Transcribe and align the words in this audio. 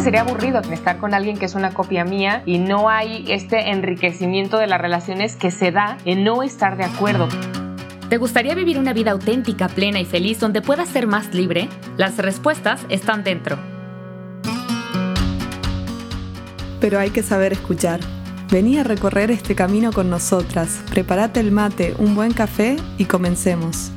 que 0.00 0.04
sería 0.04 0.22
aburrido 0.22 0.60
estar 0.60 0.96
con 0.96 1.12
alguien 1.12 1.36
que 1.36 1.44
es 1.44 1.54
una 1.54 1.74
copia 1.74 2.06
mía 2.06 2.42
y 2.46 2.56
no 2.56 2.88
hay 2.88 3.26
este 3.28 3.70
enriquecimiento 3.70 4.56
de 4.56 4.66
las 4.66 4.80
relaciones 4.80 5.36
que 5.36 5.50
se 5.50 5.72
da 5.72 5.98
en 6.06 6.24
no 6.24 6.42
estar 6.42 6.78
de 6.78 6.84
acuerdo. 6.84 7.28
¿Te 8.08 8.16
gustaría 8.16 8.54
vivir 8.54 8.78
una 8.78 8.94
vida 8.94 9.10
auténtica, 9.10 9.68
plena 9.68 10.00
y 10.00 10.06
feliz 10.06 10.40
donde 10.40 10.62
puedas 10.62 10.88
ser 10.88 11.06
más 11.06 11.34
libre? 11.34 11.68
Las 11.98 12.16
respuestas 12.16 12.80
están 12.88 13.24
dentro. 13.24 13.58
Pero 16.80 16.98
hay 16.98 17.10
que 17.10 17.22
saber 17.22 17.52
escuchar. 17.52 18.00
Vení 18.50 18.78
a 18.78 18.84
recorrer 18.84 19.30
este 19.30 19.54
camino 19.54 19.92
con 19.92 20.08
nosotras. 20.08 20.80
Prepárate 20.88 21.40
el 21.40 21.52
mate, 21.52 21.94
un 21.98 22.14
buen 22.14 22.32
café 22.32 22.76
y 22.96 23.04
comencemos. 23.04 23.92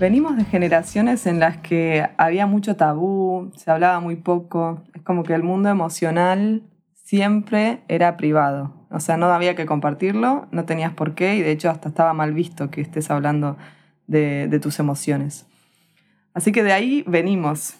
Venimos 0.00 0.34
de 0.38 0.46
generaciones 0.46 1.26
en 1.26 1.40
las 1.40 1.58
que 1.58 2.08
había 2.16 2.46
mucho 2.46 2.74
tabú, 2.74 3.52
se 3.54 3.70
hablaba 3.70 4.00
muy 4.00 4.16
poco, 4.16 4.80
es 4.94 5.02
como 5.02 5.24
que 5.24 5.34
el 5.34 5.42
mundo 5.42 5.68
emocional 5.68 6.62
siempre 6.94 7.82
era 7.86 8.16
privado, 8.16 8.72
o 8.90 8.98
sea, 8.98 9.18
no 9.18 9.26
había 9.26 9.54
que 9.54 9.66
compartirlo, 9.66 10.48
no 10.52 10.64
tenías 10.64 10.94
por 10.94 11.14
qué 11.14 11.36
y 11.36 11.42
de 11.42 11.52
hecho 11.52 11.68
hasta 11.68 11.90
estaba 11.90 12.14
mal 12.14 12.32
visto 12.32 12.70
que 12.70 12.80
estés 12.80 13.10
hablando 13.10 13.58
de, 14.06 14.48
de 14.48 14.58
tus 14.58 14.78
emociones. 14.78 15.46
Así 16.32 16.50
que 16.50 16.62
de 16.62 16.72
ahí 16.72 17.04
venimos. 17.06 17.74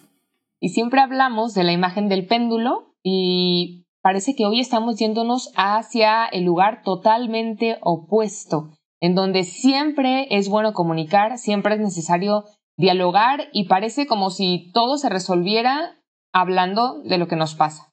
Y 0.61 0.69
siempre 0.69 1.01
hablamos 1.01 1.55
de 1.55 1.65
la 1.65 1.73
imagen 1.73 2.11
del 2.11 2.27
péndulo 2.27 2.97
y 3.03 3.87
parece 4.03 4.37
que 4.37 4.45
hoy 4.45 4.61
estamos 4.61 4.99
yéndonos 4.99 5.55
hacia 5.57 6.27
el 6.27 6.45
lugar 6.45 6.83
totalmente 6.83 7.79
opuesto 7.81 8.73
en 9.01 9.15
donde 9.15 9.45
siempre 9.45 10.27
es 10.31 10.49
bueno 10.49 10.73
comunicar, 10.73 11.39
siempre 11.39 11.75
es 11.75 11.81
necesario 11.81 12.45
dialogar 12.77 13.49
y 13.53 13.69
parece 13.69 14.07
como 14.07 14.31
si 14.31 14.71
todo 14.73 14.97
se 14.97 15.09
resolviera 15.09 15.97
hablando 16.33 17.03
de 17.03 17.19
lo 17.19 17.29
que 17.29 17.37
nos 17.37 17.55
pasa. 17.55 17.93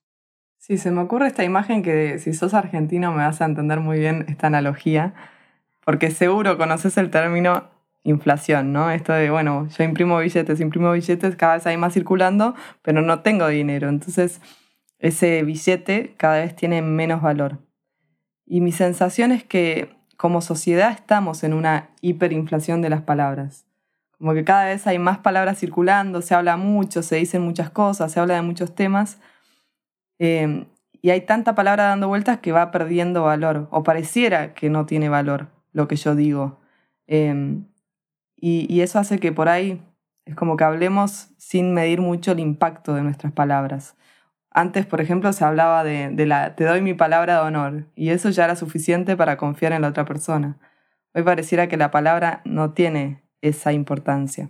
Sí, 0.57 0.77
se 0.77 0.91
me 0.91 1.01
ocurre 1.01 1.27
esta 1.27 1.43
imagen 1.43 1.81
que 1.81 2.19
si 2.19 2.33
sos 2.33 2.53
argentino 2.53 3.11
me 3.11 3.23
vas 3.23 3.41
a 3.41 3.45
entender 3.45 3.79
muy 3.79 3.99
bien 3.99 4.25
esta 4.27 4.47
analogía, 4.47 5.13
porque 5.85 6.11
seguro 6.11 6.57
conoces 6.57 6.97
el 6.97 7.09
término 7.09 7.69
inflación, 8.03 8.73
¿no? 8.73 8.89
Esto 8.89 9.13
de, 9.13 9.29
bueno, 9.29 9.67
yo 9.67 9.83
imprimo 9.83 10.17
billetes, 10.19 10.59
imprimo 10.59 10.91
billetes, 10.91 11.35
cada 11.35 11.55
vez 11.55 11.67
hay 11.67 11.77
más 11.77 11.93
circulando, 11.93 12.55
pero 12.81 13.01
no 13.01 13.21
tengo 13.21 13.47
dinero, 13.47 13.89
entonces 13.89 14.41
ese 14.99 15.43
billete 15.43 16.15
cada 16.17 16.39
vez 16.39 16.55
tiene 16.55 16.81
menos 16.81 17.21
valor. 17.21 17.59
Y 18.45 18.61
mi 18.61 18.71
sensación 18.71 19.31
es 19.31 19.43
que 19.43 19.96
como 20.17 20.41
sociedad 20.41 20.91
estamos 20.91 21.43
en 21.43 21.53
una 21.53 21.89
hiperinflación 22.01 22.81
de 22.81 22.89
las 22.89 23.03
palabras. 23.03 23.65
Como 24.17 24.33
que 24.33 24.43
cada 24.43 24.65
vez 24.65 24.87
hay 24.87 24.97
más 24.97 25.19
palabras 25.19 25.59
circulando, 25.59 26.23
se 26.23 26.33
habla 26.33 26.57
mucho, 26.57 27.03
se 27.03 27.17
dicen 27.17 27.43
muchas 27.43 27.69
cosas, 27.69 28.11
se 28.11 28.19
habla 28.19 28.33
de 28.33 28.41
muchos 28.41 28.73
temas. 28.73 29.19
Em, 30.17 30.65
y 31.03 31.11
hay 31.11 31.21
tanta 31.21 31.53
palabra 31.53 31.83
dando 31.85 32.07
vueltas 32.07 32.39
que 32.39 32.51
va 32.51 32.71
perdiendo 32.71 33.23
valor, 33.23 33.67
o 33.71 33.83
pareciera 33.83 34.55
que 34.55 34.69
no 34.71 34.87
tiene 34.87 35.09
valor 35.09 35.49
lo 35.71 35.87
que 35.87 35.95
yo 35.95 36.15
digo. 36.15 36.59
Em, 37.05 37.65
y, 38.35 38.65
y 38.73 38.81
eso 38.81 38.97
hace 38.97 39.19
que 39.19 39.31
por 39.31 39.49
ahí 39.49 39.81
es 40.25 40.35
como 40.35 40.57
que 40.57 40.63
hablemos 40.63 41.29
sin 41.37 41.73
medir 41.73 42.01
mucho 42.01 42.31
el 42.31 42.39
impacto 42.39 42.95
de 42.95 43.03
nuestras 43.03 43.31
palabras. 43.33 43.95
Antes, 44.57 44.87
por 44.87 45.01
ejemplo, 45.01 45.31
se 45.33 45.45
hablaba 45.45 45.83
de, 45.83 46.25
la 46.25 46.55
te 46.55 46.63
doy 46.63 46.81
mi 46.81 46.95
palabra 46.95 47.35
de 47.35 47.41
honor 47.41 47.91
y 47.93 48.09
eso 48.09 48.31
ya 48.31 48.45
era 48.45 48.55
suficiente 48.55 49.15
para 49.15 49.37
confiar 49.37 49.71
en 49.71 49.83
la 49.83 49.89
otra 49.89 50.03
persona. 50.03 50.57
Hoy 51.13 51.21
pareciera 51.21 51.67
que 51.67 51.77
la 51.77 51.91
palabra 51.91 52.41
no 52.43 52.73
tiene 52.73 53.23
esa 53.41 53.71
importancia. 53.71 54.49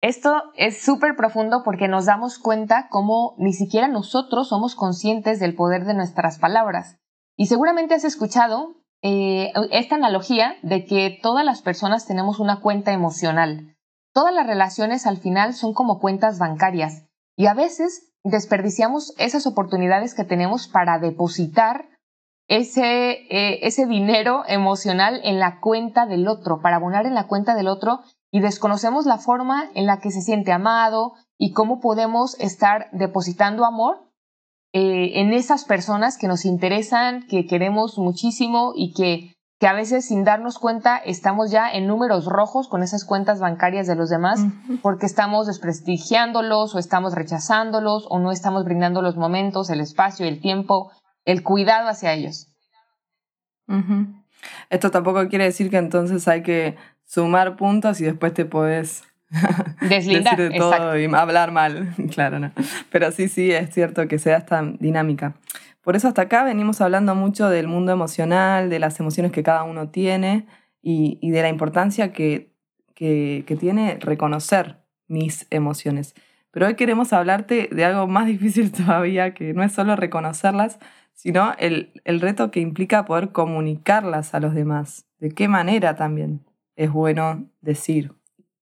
Esto 0.00 0.42
es 0.56 0.82
súper 0.82 1.16
profundo 1.16 1.60
porque 1.66 1.86
nos 1.86 2.06
damos 2.06 2.38
cuenta 2.38 2.88
cómo 2.88 3.34
ni 3.36 3.52
siquiera 3.52 3.88
nosotros 3.88 4.48
somos 4.48 4.74
conscientes 4.74 5.38
del 5.38 5.54
poder 5.54 5.84
de 5.84 5.92
nuestras 5.92 6.38
palabras. 6.38 6.98
Y 7.36 7.44
seguramente 7.44 7.92
has 7.92 8.04
escuchado 8.04 8.76
eh, 9.02 9.52
esta 9.70 9.96
analogía 9.96 10.54
de 10.62 10.86
que 10.86 11.18
todas 11.22 11.44
las 11.44 11.60
personas 11.60 12.06
tenemos 12.06 12.40
una 12.40 12.60
cuenta 12.60 12.94
emocional. 12.94 13.76
Todas 14.14 14.32
las 14.32 14.46
relaciones 14.46 15.06
al 15.06 15.18
final 15.18 15.52
son 15.52 15.74
como 15.74 16.00
cuentas 16.00 16.38
bancarias 16.38 17.04
y 17.36 17.48
a 17.48 17.54
veces 17.54 18.11
desperdiciamos 18.24 19.14
esas 19.18 19.46
oportunidades 19.46 20.14
que 20.14 20.24
tenemos 20.24 20.68
para 20.68 20.98
depositar 20.98 21.88
ese, 22.48 23.12
eh, 23.30 23.60
ese 23.62 23.86
dinero 23.86 24.42
emocional 24.46 25.20
en 25.24 25.38
la 25.38 25.60
cuenta 25.60 26.06
del 26.06 26.28
otro, 26.28 26.60
para 26.60 26.76
abonar 26.76 27.06
en 27.06 27.14
la 27.14 27.26
cuenta 27.26 27.54
del 27.54 27.68
otro 27.68 28.00
y 28.30 28.40
desconocemos 28.40 29.06
la 29.06 29.18
forma 29.18 29.70
en 29.74 29.86
la 29.86 30.00
que 30.00 30.10
se 30.10 30.22
siente 30.22 30.52
amado 30.52 31.14
y 31.38 31.52
cómo 31.52 31.80
podemos 31.80 32.38
estar 32.40 32.88
depositando 32.92 33.64
amor 33.64 34.08
eh, 34.72 35.20
en 35.20 35.32
esas 35.32 35.64
personas 35.64 36.16
que 36.16 36.28
nos 36.28 36.44
interesan, 36.44 37.26
que 37.26 37.46
queremos 37.46 37.98
muchísimo 37.98 38.72
y 38.74 38.94
que 38.94 39.36
que 39.62 39.68
a 39.68 39.74
veces 39.74 40.06
sin 40.06 40.24
darnos 40.24 40.58
cuenta 40.58 40.96
estamos 40.96 41.52
ya 41.52 41.70
en 41.70 41.86
números 41.86 42.26
rojos 42.26 42.66
con 42.66 42.82
esas 42.82 43.04
cuentas 43.04 43.38
bancarias 43.38 43.86
de 43.86 43.94
los 43.94 44.10
demás 44.10 44.44
porque 44.82 45.06
estamos 45.06 45.46
desprestigiándolos 45.46 46.74
o 46.74 46.80
estamos 46.80 47.14
rechazándolos 47.14 48.08
o 48.10 48.18
no 48.18 48.32
estamos 48.32 48.64
brindando 48.64 49.02
los 49.02 49.16
momentos, 49.16 49.70
el 49.70 49.78
espacio, 49.78 50.26
el 50.26 50.40
tiempo, 50.40 50.90
el 51.24 51.44
cuidado 51.44 51.88
hacia 51.88 52.12
ellos. 52.12 52.48
Esto 54.68 54.90
tampoco 54.90 55.28
quiere 55.28 55.44
decir 55.44 55.70
que 55.70 55.76
entonces 55.76 56.26
hay 56.26 56.42
que 56.42 56.76
sumar 57.04 57.54
puntos 57.54 58.00
y 58.00 58.04
después 58.04 58.34
te 58.34 58.44
puedes 58.44 59.04
deslindar 59.80 60.38
decir 60.38 60.54
de 60.54 60.58
todo 60.58 60.98
y 60.98 61.04
hablar 61.14 61.52
mal. 61.52 61.94
claro, 62.12 62.40
no. 62.40 62.50
Pero 62.90 63.12
sí, 63.12 63.28
sí, 63.28 63.52
es 63.52 63.72
cierto 63.72 64.08
que 64.08 64.18
sea 64.18 64.38
esta 64.38 64.60
dinámica. 64.80 65.34
Por 65.82 65.96
eso 65.96 66.08
hasta 66.08 66.22
acá 66.22 66.44
venimos 66.44 66.80
hablando 66.80 67.14
mucho 67.14 67.50
del 67.50 67.66
mundo 67.66 67.92
emocional, 67.92 68.70
de 68.70 68.78
las 68.78 68.98
emociones 69.00 69.32
que 69.32 69.42
cada 69.42 69.64
uno 69.64 69.88
tiene 69.88 70.46
y, 70.80 71.30
de 71.30 71.42
la 71.42 71.48
importancia 71.48 72.12
que, 72.12 72.50
tiene 72.94 73.98
reconocer 74.00 74.78
mis 75.08 75.46
emociones. 75.50 76.14
Pero 76.52 76.66
hoy 76.66 76.76
queremos 76.76 77.12
hablarte 77.12 77.68
de 77.72 77.84
algo 77.84 78.06
más 78.06 78.26
difícil 78.34 78.70
todavía, 78.70 79.34
que 79.34 79.54
no 79.54 79.64
es 79.64 79.72
solo 79.72 79.96
reconocerlas, 79.96 80.78
sino 81.14 81.52
el, 81.58 82.00
el 82.04 82.20
reto 82.20 82.52
que 82.52 82.60
implica 82.60 83.04
poder 83.04 83.32
comunicarlas 83.32 84.34
a 84.34 84.40
los 84.40 84.54
demás. 84.54 85.06
De 85.18 85.30
qué 85.30 85.48
manera 85.48 85.96
también 85.96 86.44
es 86.76 86.92
bueno 86.92 87.44
decir. 87.60 88.12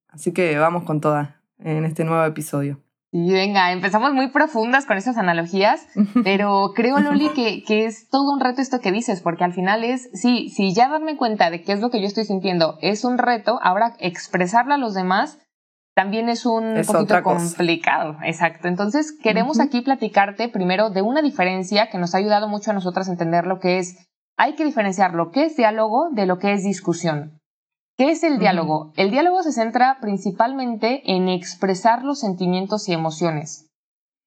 Así 0.09 0.33
que 0.33 0.57
vamos 0.59 0.85
con 0.85 1.01
todas 1.01 1.31
en 1.59 1.85
este 1.85 2.05
nuevo 2.05 2.25
episodio. 2.25 2.81
Y 3.13 3.33
venga, 3.33 3.73
empezamos 3.73 4.13
muy 4.13 4.29
profundas 4.29 4.87
con 4.87 4.97
esas 4.97 5.17
analogías, 5.17 5.87
pero 6.25 6.73
creo, 6.75 7.01
Loli, 7.01 7.31
que, 7.31 7.65
que, 7.65 7.87
es 7.87 8.09
todo 8.09 8.33
un 8.33 8.41
reto 8.41 8.61
esto 8.63 8.81
que 8.81 8.93
dices, 8.93 9.21
porque 9.21 9.43
al 9.43 9.53
final 9.53 9.83
es, 9.83 10.09
sí, 10.13 10.49
si 10.49 10.73
ya 10.73 10.89
darme 10.89 11.17
cuenta 11.17 11.51
de 11.51 11.63
qué 11.63 11.73
es 11.73 11.81
lo 11.81 11.91
que 11.91 12.01
yo 12.01 12.07
estoy 12.07 12.25
sintiendo 12.25 12.79
es 12.83 13.05
un 13.05 13.19
reto, 13.19 13.59
ahora 13.63 13.97
expresarlo 13.99 14.75
a 14.75 14.79
los 14.79 14.95
demás 14.95 15.39
también 15.95 16.29
es 16.29 16.47
un 16.47 16.81
poquito 16.87 17.23
complicado. 17.23 18.17
Exacto. 18.23 18.69
Entonces, 18.69 19.13
queremos 19.23 19.59
aquí 19.59 19.81
platicarte 19.81 20.49
primero 20.49 20.91
de 20.91 21.03
una 21.03 21.21
diferencia 21.21 21.91
que 21.91 21.99
nos 21.99 22.15
ha 22.15 22.19
ayudado 22.19 22.49
mucho 22.49 22.71
a 22.71 22.75
nosotras 22.75 23.09
a 23.09 23.13
entender 23.13 23.45
lo 23.45 23.59
que 23.59 23.79
es, 23.79 24.09
hay 24.37 24.55
que 24.55 24.65
diferenciar 24.65 25.15
lo 25.15 25.31
que 25.31 25.47
es 25.47 25.57
diálogo 25.57 26.11
de 26.13 26.27
lo 26.27 26.39
que 26.39 26.53
es 26.53 26.63
discusión. 26.63 27.40
¿Qué 28.01 28.13
es 28.13 28.25
el 28.25 28.39
diálogo? 28.39 28.95
El 28.97 29.11
diálogo 29.11 29.43
se 29.43 29.53
centra 29.53 29.99
principalmente 30.01 31.03
en 31.05 31.29
expresar 31.29 32.03
los 32.03 32.19
sentimientos 32.19 32.89
y 32.89 32.95
emociones. 32.95 33.69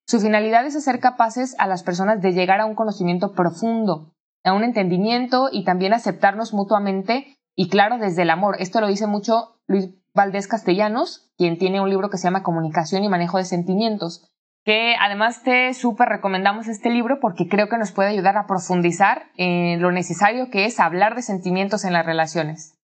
Su 0.06 0.20
finalidad 0.20 0.64
es 0.64 0.76
hacer 0.76 1.00
capaces 1.00 1.56
a 1.58 1.66
las 1.66 1.82
personas 1.82 2.22
de 2.22 2.32
llegar 2.32 2.60
a 2.60 2.66
un 2.66 2.76
conocimiento 2.76 3.32
profundo, 3.32 4.12
a 4.44 4.52
un 4.52 4.62
entendimiento 4.62 5.48
y 5.50 5.64
también 5.64 5.92
aceptarnos 5.92 6.54
mutuamente 6.54 7.36
y 7.56 7.68
claro, 7.68 7.98
desde 7.98 8.22
el 8.22 8.30
amor. 8.30 8.54
Esto 8.60 8.80
lo 8.80 8.86
dice 8.86 9.08
mucho 9.08 9.56
Luis 9.66 9.90
Valdés 10.14 10.46
Castellanos, 10.46 11.32
quien 11.36 11.58
tiene 11.58 11.80
un 11.80 11.90
libro 11.90 12.10
que 12.10 12.16
se 12.16 12.28
llama 12.28 12.44
Comunicación 12.44 13.02
y 13.02 13.08
Manejo 13.08 13.38
de 13.38 13.44
Sentimientos, 13.44 14.24
que 14.64 14.94
además 15.00 15.42
te 15.42 15.74
súper 15.74 16.10
recomendamos 16.10 16.68
este 16.68 16.90
libro 16.90 17.18
porque 17.20 17.48
creo 17.48 17.68
que 17.68 17.78
nos 17.78 17.90
puede 17.90 18.10
ayudar 18.10 18.36
a 18.36 18.46
profundizar 18.46 19.32
en 19.36 19.82
lo 19.82 19.90
necesario 19.90 20.48
que 20.48 20.64
es 20.64 20.78
hablar 20.78 21.16
de 21.16 21.22
sentimientos 21.22 21.84
en 21.84 21.92
las 21.92 22.06
relaciones. 22.06 22.78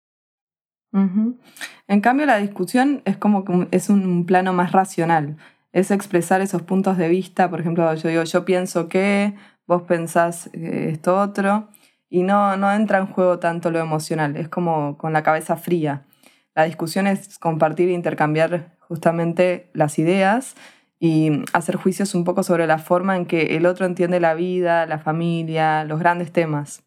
En 0.93 2.01
cambio, 2.01 2.27
la 2.27 2.39
discusión 2.39 3.03
es 3.05 3.17
como 3.17 3.45
que 3.45 3.69
es 3.71 3.89
un 3.91 4.27
plano 4.27 4.53
más 4.53 4.73
racional. 4.73 5.37
Es 5.73 5.91
expresar 5.91 6.41
esos 6.41 6.63
puntos 6.63 6.97
de 6.97 7.09
vista. 7.09 7.49
Por 7.49 7.61
ejemplo, 7.61 7.95
yo 7.95 8.09
digo, 8.09 8.25
yo 8.25 8.45
pienso 8.45 8.89
que, 8.89 9.35
vos 9.67 9.83
pensás 9.83 10.51
eh, 10.53 10.91
esto 10.93 11.21
otro. 11.21 11.69
Y 12.09 12.25
no, 12.25 12.57
no 12.57 12.73
entra 12.73 12.99
en 12.99 13.07
juego 13.07 13.39
tanto 13.39 13.71
lo 13.71 13.79
emocional. 13.79 14.37
Es 14.37 14.49
como 14.49 14.99
con 14.99 15.13
la 15.13 15.23
cabeza 15.23 15.57
fría. 15.57 16.05
La 16.55 16.65
discusión 16.65 17.07
es 17.07 17.39
compartir 17.39 17.89
e 17.89 17.93
intercambiar 17.93 18.77
justamente 18.81 19.71
las 19.73 19.99
ideas 20.01 20.57
y 20.99 21.45
hacer 21.53 21.77
juicios 21.77 22.15
un 22.15 22.25
poco 22.25 22.43
sobre 22.43 22.67
la 22.67 22.79
forma 22.79 23.17
en 23.17 23.27
que 23.27 23.57
el 23.57 23.65
otro 23.67 23.87
entiende 23.87 24.21
la 24.21 24.35
vida, 24.35 24.85
la 24.87 24.99
familia, 24.99 25.85
los 25.85 26.01
grandes 26.01 26.33
temas. 26.33 26.83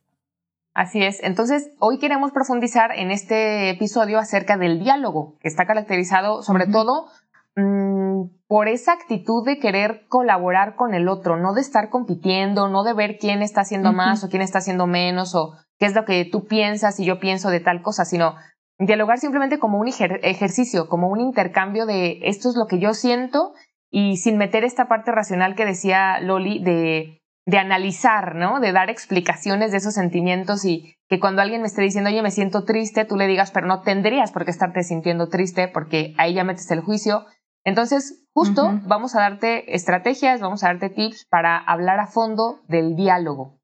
Así 0.73 1.03
es. 1.03 1.21
Entonces, 1.21 1.69
hoy 1.79 1.99
queremos 1.99 2.31
profundizar 2.31 2.91
en 2.93 3.11
este 3.11 3.69
episodio 3.69 4.17
acerca 4.17 4.57
del 4.57 4.79
diálogo, 4.79 5.37
que 5.39 5.47
está 5.47 5.65
caracterizado 5.65 6.41
sobre 6.41 6.65
todo 6.65 7.09
mm, 7.55 8.23
por 8.47 8.67
esa 8.67 8.93
actitud 8.93 9.45
de 9.45 9.59
querer 9.59 10.05
colaborar 10.09 10.75
con 10.75 10.95
el 10.95 11.07
otro, 11.09 11.37
no 11.37 11.53
de 11.53 11.61
estar 11.61 11.89
compitiendo, 11.89 12.69
no 12.69 12.83
de 12.83 12.93
ver 12.93 13.17
quién 13.19 13.43
está 13.43 13.61
haciendo 13.61 13.93
más 13.93 14.23
o 14.23 14.29
quién 14.29 14.41
está 14.41 14.59
haciendo 14.59 14.87
menos 14.87 15.35
o 15.35 15.53
qué 15.77 15.85
es 15.85 15.93
lo 15.93 16.05
que 16.05 16.25
tú 16.25 16.47
piensas 16.47 16.99
y 16.99 17.05
yo 17.05 17.19
pienso 17.19 17.49
de 17.49 17.59
tal 17.59 17.83
cosa, 17.83 18.03
sino 18.03 18.35
dialogar 18.79 19.19
simplemente 19.19 19.59
como 19.59 19.79
un 19.79 19.87
ejercicio, 19.87 20.87
como 20.87 21.07
un 21.07 21.21
intercambio 21.21 21.85
de 21.85 22.19
esto 22.23 22.49
es 22.49 22.55
lo 22.55 22.65
que 22.65 22.79
yo 22.79 22.95
siento 22.95 23.53
y 23.91 24.17
sin 24.17 24.37
meter 24.37 24.63
esta 24.63 24.87
parte 24.87 25.11
racional 25.11 25.55
que 25.55 25.65
decía 25.65 26.19
Loli 26.19 26.63
de 26.63 27.22
de 27.45 27.57
analizar, 27.57 28.35
¿no? 28.35 28.59
De 28.59 28.71
dar 28.71 28.89
explicaciones 28.89 29.71
de 29.71 29.77
esos 29.77 29.93
sentimientos 29.93 30.63
y 30.65 30.95
que 31.09 31.19
cuando 31.19 31.41
alguien 31.41 31.61
me 31.61 31.67
esté 31.67 31.81
diciendo, 31.81 32.09
oye, 32.09 32.21
me 32.21 32.31
siento 32.31 32.63
triste, 32.63 33.05
tú 33.05 33.17
le 33.17 33.27
digas, 33.27 33.51
pero 33.51 33.67
no 33.67 33.81
tendrías 33.81 34.31
por 34.31 34.45
qué 34.45 34.51
estarte 34.51 34.83
sintiendo 34.83 35.27
triste 35.29 35.67
porque 35.67 36.13
ahí 36.17 36.33
ya 36.33 36.43
metes 36.43 36.71
el 36.71 36.79
juicio. 36.79 37.25
Entonces, 37.65 38.25
justo 38.33 38.79
vamos 38.85 39.15
a 39.15 39.21
darte 39.21 39.75
estrategias, 39.75 40.41
vamos 40.41 40.63
a 40.63 40.67
darte 40.67 40.89
tips 40.89 41.25
para 41.29 41.57
hablar 41.57 41.99
a 41.99 42.07
fondo 42.07 42.59
del 42.67 42.95
diálogo. 42.95 43.59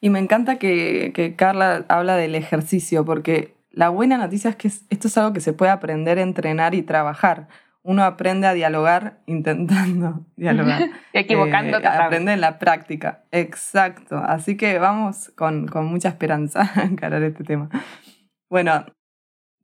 Y 0.00 0.10
me 0.10 0.18
encanta 0.18 0.56
que, 0.56 1.12
que 1.14 1.36
Carla 1.36 1.84
habla 1.88 2.16
del 2.16 2.34
ejercicio, 2.34 3.04
porque 3.04 3.56
la 3.70 3.88
buena 3.88 4.18
noticia 4.18 4.50
es 4.50 4.56
que 4.56 4.68
esto 4.68 5.08
es 5.08 5.18
algo 5.18 5.32
que 5.32 5.40
se 5.40 5.52
puede 5.52 5.70
aprender, 5.70 6.18
entrenar 6.18 6.74
y 6.74 6.82
trabajar 6.82 7.48
uno 7.82 8.04
aprende 8.04 8.46
a 8.46 8.54
dialogar 8.54 9.20
intentando 9.26 10.26
dialogar. 10.36 10.90
Equivocándote. 11.12 11.86
Eh, 11.86 11.88
aprende 11.88 12.32
en 12.32 12.40
la 12.40 12.58
práctica. 12.58 13.24
Exacto. 13.30 14.18
Así 14.18 14.56
que 14.56 14.78
vamos 14.78 15.32
con, 15.36 15.66
con 15.66 15.86
mucha 15.86 16.08
esperanza 16.08 16.70
a 16.74 16.82
encarar 16.82 17.22
este 17.22 17.44
tema. 17.44 17.68
Bueno, 18.48 18.84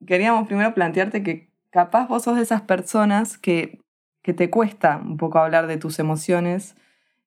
queríamos 0.07 0.47
primero 0.47 0.75
plantearte 0.75 1.23
que 1.23 1.51
capaz 1.71 2.09
vos 2.09 2.25
sos 2.25 2.37
de 2.37 2.43
esas 2.43 2.63
personas 2.63 3.39
que, 3.39 3.81
que 4.23 4.33
te 4.33 4.51
cuesta 4.51 4.97
un 4.97 5.17
poco 5.17 5.39
hablar 5.39 5.67
de 5.67 5.77
tus 5.77 5.99
emociones 5.99 6.75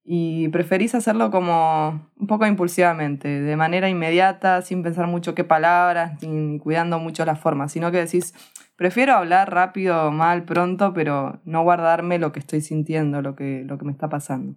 y 0.04 0.48
preferís 0.50 0.96
hacerlo 0.96 1.30
como 1.30 2.10
un 2.18 2.28
poco 2.28 2.46
impulsivamente, 2.46 3.28
de 3.42 3.56
manera 3.56 3.90
inmediata, 3.90 4.62
sin 4.62 4.84
pensar 4.84 5.08
mucho 5.08 5.36
qué 5.36 5.44
palabras, 5.44 6.22
ni 6.24 6.60
cuidando 6.60 7.00
mucho 7.00 7.26
la 7.26 7.36
forma, 7.36 7.70
sino 7.70 7.92
que 7.92 7.98
decís, 7.98 8.34
Prefiero 8.80 9.12
hablar 9.12 9.54
rápido, 9.54 10.10
mal, 10.10 10.46
pronto, 10.46 10.94
pero 10.94 11.42
no 11.44 11.64
guardarme 11.64 12.18
lo 12.18 12.32
que 12.32 12.40
estoy 12.40 12.62
sintiendo, 12.62 13.22
lo 13.22 13.36
que, 13.36 13.66
lo 13.66 13.78
que 13.78 13.84
me 13.84 13.92
está 13.92 14.08
pasando. 14.08 14.56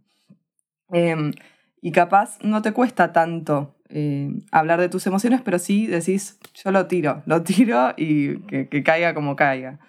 Em, 0.92 1.32
y 1.80 1.90
capaz 1.90 2.38
no 2.40 2.62
te 2.62 2.70
cuesta 2.70 3.12
tanto 3.12 3.74
eh, 3.88 4.30
hablar 4.52 4.80
de 4.80 4.88
tus 4.88 5.08
emociones, 5.08 5.40
pero 5.42 5.58
sí 5.58 5.88
decís, 5.88 6.38
yo 6.54 6.70
lo 6.70 6.86
tiro, 6.86 7.24
lo 7.26 7.42
tiro 7.42 7.94
y 7.96 8.38
que, 8.42 8.84
caiga 8.84 9.12
como 9.12 9.34
caiga. 9.34 9.80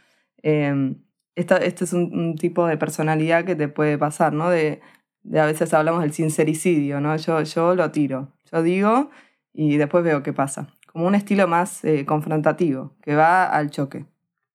Eh, 0.41 0.95
este 1.35 1.83
es 1.83 1.93
un, 1.93 2.33
tipo 2.35 2.65
de 2.65 2.77
personalidad 2.77 3.45
que 3.45 3.55
te 3.55 3.67
puede 3.67 3.99
pasar, 3.99 4.33
¿no? 4.33 4.49
De, 4.49 4.81
a 5.35 5.45
veces 5.45 5.73
hablamos 5.73 6.01
del 6.01 6.13
sincericidio, 6.13 6.99
¿no? 6.99 7.15
Yo, 7.17 7.41
yo 7.41 7.75
lo 7.75 7.91
tiro, 7.91 8.29
yo 8.51 8.61
digo 8.61 9.09
y 9.53 9.77
después 9.77 10.03
veo 10.03 10.23
qué 10.23 10.33
pasa. 10.33 10.67
Como 10.87 11.07
un 11.07 11.15
estilo 11.15 11.47
más 11.47 11.83
eh, 11.85 12.05
confrontativo, 12.05 12.93
que 13.01 13.15
va 13.15 13.45
al 13.45 13.71
choque 13.71 14.05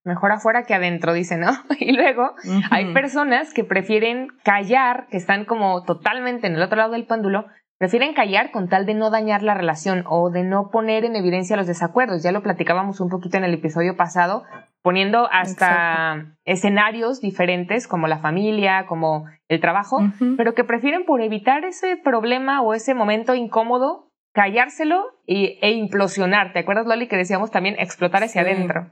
mejor 0.09 0.31
afuera 0.31 0.63
que 0.63 0.73
adentro, 0.73 1.13
dice, 1.13 1.37
¿no? 1.37 1.51
Y 1.79 1.93
luego 1.93 2.33
hay 2.71 2.93
personas 2.93 3.53
que 3.53 3.63
prefieren 3.63 4.29
callar, 4.43 5.07
que 5.09 5.17
están 5.17 5.45
como 5.45 5.83
totalmente 5.83 6.47
en 6.47 6.55
el 6.55 6.61
otro 6.61 6.77
lado 6.77 6.93
del 6.93 7.05
péndulo, 7.05 7.45
prefieren 7.79 8.13
callar 8.13 8.51
con 8.51 8.67
tal 8.67 8.85
de 8.85 8.93
no 8.93 9.09
dañar 9.09 9.41
la 9.41 9.55
relación 9.55 10.03
o 10.05 10.29
de 10.29 10.43
no 10.43 10.69
poner 10.69 11.05
en 11.05 11.15
evidencia 11.15 11.55
los 11.55 11.65
desacuerdos. 11.65 12.21
Ya 12.21 12.33
lo 12.33 12.43
platicábamos 12.43 12.99
un 12.99 13.09
poquito 13.09 13.37
en 13.37 13.45
el 13.45 13.53
episodio 13.53 13.95
pasado, 13.95 14.43
poniendo 14.81 15.29
hasta 15.31 16.35
escenarios 16.43 17.21
diferentes 17.21 17.87
como 17.87 18.07
la 18.07 18.19
familia, 18.19 18.85
como 18.85 19.25
el 19.47 19.61
trabajo, 19.61 19.99
pero 20.37 20.53
que 20.53 20.65
prefieren 20.65 21.05
por 21.05 21.21
evitar 21.21 21.63
ese 21.63 21.95
problema 21.95 22.61
o 22.61 22.73
ese 22.73 22.93
momento 22.93 23.33
incómodo, 23.33 24.11
callárselo 24.33 25.05
e 25.25 25.71
implosionar. 25.71 26.51
¿Te 26.51 26.59
acuerdas, 26.59 26.85
Loli, 26.85 27.07
que 27.07 27.17
decíamos 27.17 27.49
también 27.49 27.75
explotar 27.79 28.23
hacia 28.23 28.41
adentro? 28.41 28.91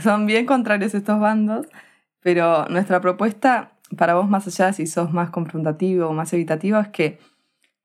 Son 0.00 0.26
bien 0.26 0.46
contrarios 0.46 0.94
estos 0.94 1.20
bandos, 1.20 1.68
pero 2.20 2.66
nuestra 2.66 3.00
propuesta 3.00 3.72
para 3.96 4.14
vos, 4.14 4.28
más 4.28 4.46
allá 4.46 4.66
de 4.66 4.72
si 4.72 4.86
sos 4.86 5.12
más 5.12 5.30
confrontativo 5.30 6.08
o 6.08 6.12
más 6.12 6.32
evitativo, 6.32 6.78
es 6.78 6.88
que 6.88 7.18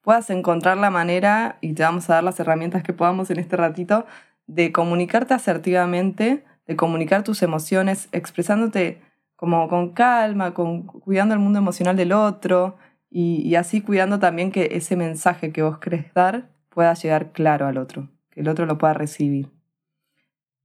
puedas 0.07 0.29
encontrar 0.29 0.77
la 0.77 0.89
manera, 0.89 1.57
y 1.59 1.73
te 1.73 1.83
vamos 1.83 2.09
a 2.09 2.13
dar 2.13 2.23
las 2.23 2.39
herramientas 2.39 2.81
que 2.81 2.93
podamos 2.93 3.29
en 3.29 3.39
este 3.39 3.57
ratito, 3.57 4.05
de 4.45 4.71
comunicarte 4.71 5.33
asertivamente, 5.33 6.45
de 6.65 6.75
comunicar 6.77 7.23
tus 7.23 7.43
emociones, 7.43 8.07
expresándote 8.13 9.01
como 9.35 9.67
con 9.67 9.91
calma, 9.91 10.53
con, 10.53 10.83
cuidando 10.83 11.33
el 11.33 11.41
mundo 11.41 11.59
emocional 11.59 11.97
del 11.97 12.13
otro 12.13 12.77
y, 13.11 13.41
y 13.41 13.55
así 13.55 13.81
cuidando 13.81 14.17
también 14.17 14.53
que 14.53 14.69
ese 14.71 14.95
mensaje 14.95 15.51
que 15.51 15.61
vos 15.61 15.77
querés 15.79 16.13
dar 16.13 16.47
pueda 16.69 16.93
llegar 16.93 17.33
claro 17.33 17.67
al 17.67 17.77
otro, 17.77 18.07
que 18.29 18.39
el 18.39 18.47
otro 18.47 18.65
lo 18.65 18.77
pueda 18.77 18.93
recibir 18.93 19.51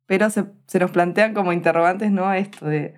pero 0.07 0.29
se, 0.29 0.45
nos 0.79 0.91
plantean 0.91 1.33
como 1.33 1.55
interrogantes, 1.55 2.13
¿no? 2.13 2.35
Esto 2.35 2.67
de, 2.67 2.95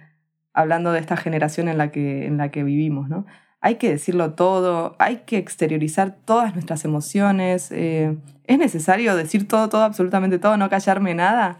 hablando 0.52 0.90
de 0.90 0.98
esta 0.98 1.16
generación 1.16 1.68
en 1.68 1.78
la 1.78 1.92
que, 1.92 2.26
en 2.26 2.38
la 2.38 2.50
que 2.50 2.64
vivimos, 2.64 3.08
¿no? 3.08 3.24
Hay 3.64 3.76
que 3.76 3.88
decirlo 3.88 4.34
todo, 4.34 4.94
hay 4.98 5.22
que 5.24 5.38
exteriorizar 5.38 6.14
todas 6.26 6.52
nuestras 6.52 6.84
emociones, 6.84 7.72
eh, 7.72 8.14
es 8.46 8.58
necesario 8.58 9.16
decir 9.16 9.48
todo, 9.48 9.70
todo, 9.70 9.84
absolutamente 9.84 10.38
todo, 10.38 10.58
no 10.58 10.68
callarme 10.68 11.14
nada. 11.14 11.58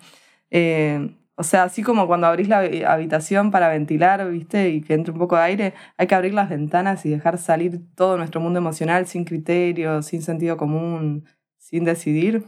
Eh, 0.51 1.17
o 1.35 1.43
sea, 1.43 1.63
así 1.63 1.83
como 1.83 2.07
cuando 2.07 2.27
abrís 2.27 2.47
la 2.49 2.59
habitación 2.89 3.51
para 3.51 3.71
ventilar, 3.71 4.31
¿viste? 4.31 4.69
Y 4.69 4.83
que 4.83 4.93
entre 4.93 5.13
un 5.13 5.19
poco 5.19 5.37
de 5.37 5.45
aire, 5.45 5.75
hay 5.97 6.07
que 6.07 6.15
abrir 6.15 6.35
las 6.35 6.51
ventanas 6.51 7.07
y 7.07 7.09
dejar 7.09 7.39
salir 7.39 7.81
todo 7.95 8.19
nuestro 8.19 8.39
mundo 8.39 8.59
emocional 8.59 9.07
sin 9.07 9.25
criterio, 9.25 10.03
sin 10.03 10.21
sentido 10.21 10.59
común, 10.59 11.25
sin 11.57 11.85
decidir. 11.85 12.45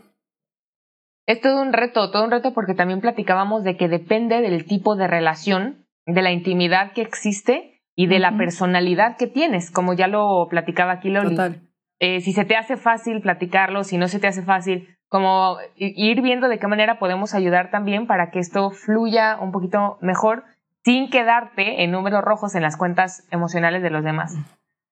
Es 1.25 1.41
todo 1.41 1.62
un 1.62 1.73
reto, 1.73 2.11
todo 2.11 2.25
un 2.25 2.31
reto 2.31 2.53
porque 2.53 2.75
también 2.75 3.00
platicábamos 3.00 3.64
de 3.64 3.79
que 3.79 3.88
depende 3.88 4.43
del 4.43 4.67
tipo 4.67 4.97
de 4.97 5.06
relación, 5.06 5.87
de 6.05 6.20
la 6.20 6.31
intimidad 6.31 6.93
que 6.93 7.00
existe 7.00 7.75
y 7.96 8.06
de 8.06 8.19
la 8.19 8.37
personalidad 8.37 9.16
que 9.16 9.26
tienes, 9.26 9.70
como 9.70 9.94
ya 9.94 10.06
lo 10.06 10.46
platicaba 10.48 10.93
aquí 10.93 11.08
Loli. 11.08 11.31
Total. 11.31 11.62
Eh, 11.98 12.20
si 12.20 12.32
se 12.32 12.44
te 12.44 12.56
hace 12.56 12.76
fácil 12.76 13.22
platicarlo, 13.22 13.82
si 13.82 13.96
no 13.96 14.06
se 14.06 14.20
te 14.20 14.28
hace 14.28 14.43
fácil, 14.43 14.96
como 15.08 15.56
ir 15.76 16.20
viendo 16.20 16.48
de 16.48 16.58
qué 16.58 16.66
manera 16.66 16.98
podemos 16.98 17.34
ayudar 17.34 17.70
también 17.70 18.06
para 18.06 18.31
que 18.31 18.38
esto 18.38 18.70
fluya 18.70 19.38
un 19.40 19.50
poquito 19.50 19.98
mejor 20.02 20.44
sin 20.84 21.08
quedarte 21.10 21.82
en 21.82 21.90
números 21.90 22.22
rojos 22.22 22.55
en 22.55 22.62
las 22.62 22.76
cuentas 22.76 23.26
emocionales 23.31 23.82
de 23.82 23.91
los 23.91 24.05
demás. 24.05 24.36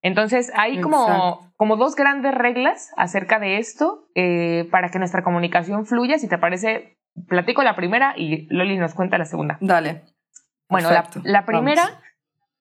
Entonces, 0.03 0.53
hay 0.55 0.81
como, 0.81 1.53
como 1.57 1.77
dos 1.77 1.95
grandes 1.95 2.35
reglas 2.35 2.93
acerca 2.97 3.39
de 3.39 3.59
esto 3.59 4.07
eh, 4.15 4.69
para 4.71 4.89
que 4.91 4.99
nuestra 4.99 5.23
comunicación 5.23 5.87
fluya. 5.87 6.19
Si 6.19 6.29
te 6.29 6.37
parece, 6.37 6.99
platico 7.27 7.63
la 7.63 7.75
primera 7.75 8.15
y 8.17 8.47
Loli 8.51 8.77
nos 8.77 8.95
cuenta 8.95 9.19
la 9.19 9.25
segunda. 9.25 9.57
Dale. 9.61 10.03
Bueno, 10.69 10.91
la, 11.23 11.45
primera 11.45 12.01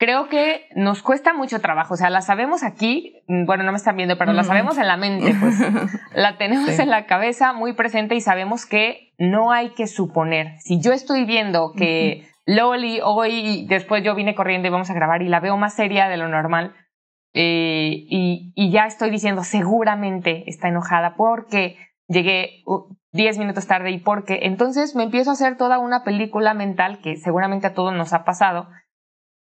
creo 0.04 0.28
que 0.28 0.68
nos 0.76 1.02
cuesta 1.02 1.34
mucho 1.34 1.62
trabajo. 1.62 1.94
O 1.94 1.98
sea, 1.98 2.10
la 2.10 2.20
sabemos 2.20 2.62
aquí, 2.64 3.24
mm, 3.28 3.46
bueno, 3.46 3.64
no 3.64 3.72
me 3.72 3.78
están 3.78 3.96
viendo, 3.96 4.18
pero 4.18 4.34
la 4.34 4.44
sabemos 4.44 4.78
en 4.78 4.88
la 4.88 4.98
mente, 4.98 5.34
pues 5.40 5.56
la 6.14 6.38
tenemos 6.38 6.78
en 6.78 6.90
la 6.90 7.06
cabeza 7.06 7.54
muy 7.54 7.72
presente 7.72 8.14
y 8.14 8.20
sabemos 8.20 8.66
que 8.66 9.14
no 9.18 9.54
hay 9.54 9.70
que 9.70 9.88
suponer. 9.88 10.60
Si 10.60 10.82
yo 10.82 10.92
estoy 10.92 11.24
viendo 11.24 11.72
que 11.72 12.28
Loli 12.46 13.00
hoy, 13.02 13.66
después 13.70 14.04
yo 14.04 14.14
vine 14.14 14.36
corriendo 14.36 14.68
y 14.68 14.72
vamos 14.72 14.90
a 14.90 14.94
grabar 14.94 15.22
y 15.22 15.30
la 15.30 15.40
veo 15.40 15.56
más 15.56 15.74
seria 15.74 16.10
de 16.10 16.18
lo 16.18 16.28
normal, 16.28 16.76
eh, 17.34 18.06
y, 18.10 18.72
ya 18.72 18.86
estoy 18.86 19.10
diciendo, 19.10 19.44
seguramente 19.46 20.44
está 20.48 20.68
enojada 20.68 21.16
porque 21.16 21.78
llegué 22.08 22.62
10 23.14 23.38
minutos 23.38 23.68
tarde 23.68 23.92
y 23.92 24.00
porque. 24.00 24.40
Entonces 24.44 24.96
me 24.96 25.04
empiezo 25.04 25.30
a 25.30 25.34
hacer 25.34 25.56
toda 25.56 25.80
una 25.80 26.04
película 26.04 26.54
mental 26.54 27.00
que 27.02 27.16
seguramente 27.16 27.68
a 27.68 27.74
todos 27.74 27.94
nos 27.94 28.12
ha 28.12 28.26
pasado. 28.26 28.68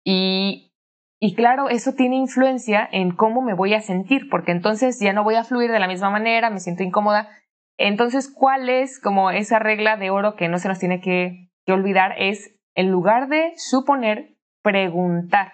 Y, 0.04 0.72
y 1.18 1.34
claro, 1.34 1.68
eso 1.68 1.94
tiene 1.94 2.16
influencia 2.16 2.88
en 2.92 3.14
cómo 3.14 3.42
me 3.42 3.54
voy 3.54 3.74
a 3.74 3.80
sentir, 3.80 4.28
porque 4.30 4.52
entonces 4.52 5.00
ya 5.00 5.12
no 5.12 5.24
voy 5.24 5.36
a 5.36 5.44
fluir 5.44 5.70
de 5.70 5.78
la 5.78 5.88
misma 5.88 6.10
manera, 6.10 6.50
me 6.50 6.60
siento 6.60 6.82
incómoda. 6.82 7.28
Entonces, 7.78 8.32
¿cuál 8.32 8.68
es 8.68 9.00
como 9.00 9.30
esa 9.30 9.58
regla 9.58 9.96
de 9.96 10.10
oro 10.10 10.36
que 10.36 10.48
no 10.48 10.58
se 10.58 10.68
nos 10.68 10.78
tiene 10.78 11.00
que, 11.00 11.50
que 11.66 11.72
olvidar? 11.72 12.14
Es, 12.18 12.54
en 12.74 12.90
lugar 12.90 13.28
de 13.28 13.52
suponer, 13.56 14.36
preguntar 14.62 15.52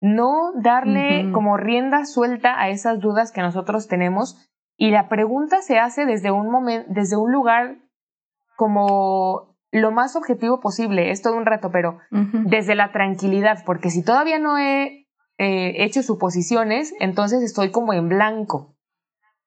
no 0.00 0.52
darle 0.54 1.30
como 1.32 1.56
rienda 1.56 2.04
suelta 2.04 2.60
a 2.60 2.68
esas 2.68 3.00
dudas 3.00 3.32
que 3.32 3.42
nosotros 3.42 3.88
tenemos 3.88 4.48
y 4.76 4.90
la 4.90 5.08
pregunta 5.08 5.60
se 5.60 5.78
hace 5.78 6.06
desde 6.06 6.30
un 6.30 6.50
momento, 6.50 6.86
desde 6.88 7.16
un 7.16 7.32
lugar 7.32 7.78
como 8.56 9.47
lo 9.70 9.90
más 9.90 10.16
objetivo 10.16 10.60
posible, 10.60 11.10
es 11.10 11.22
todo 11.22 11.36
un 11.36 11.46
reto, 11.46 11.70
pero 11.70 11.98
desde 12.10 12.74
la 12.74 12.92
tranquilidad, 12.92 13.64
porque 13.66 13.90
si 13.90 14.02
todavía 14.02 14.38
no 14.38 14.58
he 14.58 15.06
eh, 15.38 15.84
hecho 15.84 16.02
suposiciones, 16.02 16.94
entonces 17.00 17.42
estoy 17.42 17.70
como 17.70 17.92
en 17.92 18.08
blanco. 18.08 18.76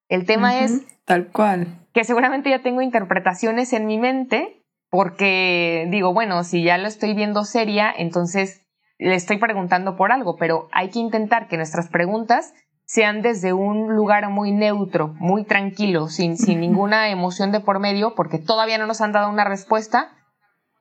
El 0.08 0.26
tema 0.26 0.60
es... 0.60 0.84
Tal 1.06 1.28
cual. 1.28 1.88
Que 1.94 2.04
seguramente 2.04 2.50
ya 2.50 2.62
tengo 2.62 2.82
interpretaciones 2.82 3.74
en 3.74 3.86
mi 3.86 3.98
mente 3.98 4.64
porque 4.90 5.88
digo, 5.90 6.14
bueno, 6.14 6.44
si 6.44 6.64
ya 6.64 6.78
lo 6.78 6.88
estoy 6.88 7.14
viendo 7.14 7.44
seria, 7.44 7.92
entonces 7.98 8.68
le 9.00 9.16
estoy 9.16 9.38
preguntando 9.38 9.96
por 9.96 10.12
algo, 10.12 10.36
pero 10.36 10.68
hay 10.74 10.90
que 10.90 11.00
intentar 11.00 11.48
que 11.48 11.58
nuestras 11.58 11.90
preguntas 11.90 12.54
sean 12.92 13.22
desde 13.22 13.54
un 13.54 13.96
lugar 13.96 14.30
muy 14.30 14.52
neutro, 14.52 15.16
muy 15.18 15.46
tranquilo, 15.46 16.10
sin, 16.10 16.36
sin 16.36 16.60
ninguna 16.60 17.08
emoción 17.08 17.54
de 17.54 17.62
por 17.62 17.80
medio, 17.80 18.16
porque 18.16 18.38
todavía 18.38 18.78
no 18.78 18.86
nos 18.86 19.00
han 19.00 19.14
dado 19.14 19.30
una 19.30 19.46
respuesta. 19.46 20.10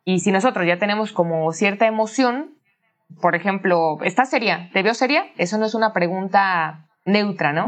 Y 0.04 0.18
si 0.18 0.32
nosotros 0.32 0.66
ya 0.66 0.76
tenemos 0.76 1.12
como 1.12 1.52
cierta 1.52 1.86
emoción, 1.86 2.56
por 3.22 3.36
ejemplo, 3.36 3.96
¿estás 4.02 4.28
seria? 4.28 4.70
¿Te 4.72 4.82
veo 4.82 4.94
seria? 4.94 5.26
Eso 5.36 5.56
no 5.56 5.66
es 5.66 5.76
una 5.76 5.92
pregunta 5.92 6.88
neutra, 7.04 7.52
¿no? 7.52 7.66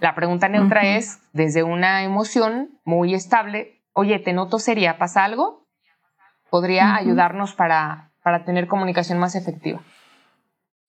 La 0.00 0.14
pregunta 0.14 0.48
neutra 0.48 0.82
es 0.82 1.18
desde 1.32 1.64
una 1.64 2.04
emoción 2.04 2.78
muy 2.84 3.14
estable, 3.14 3.82
oye, 3.94 4.20
te 4.20 4.32
noto 4.32 4.60
seria, 4.60 4.96
¿pasa 4.96 5.24
algo? 5.24 5.66
Podría 6.50 6.94
ayudarnos 6.94 7.52
para, 7.54 8.12
para 8.22 8.44
tener 8.44 8.68
comunicación 8.68 9.18
más 9.18 9.34
efectiva. 9.34 9.80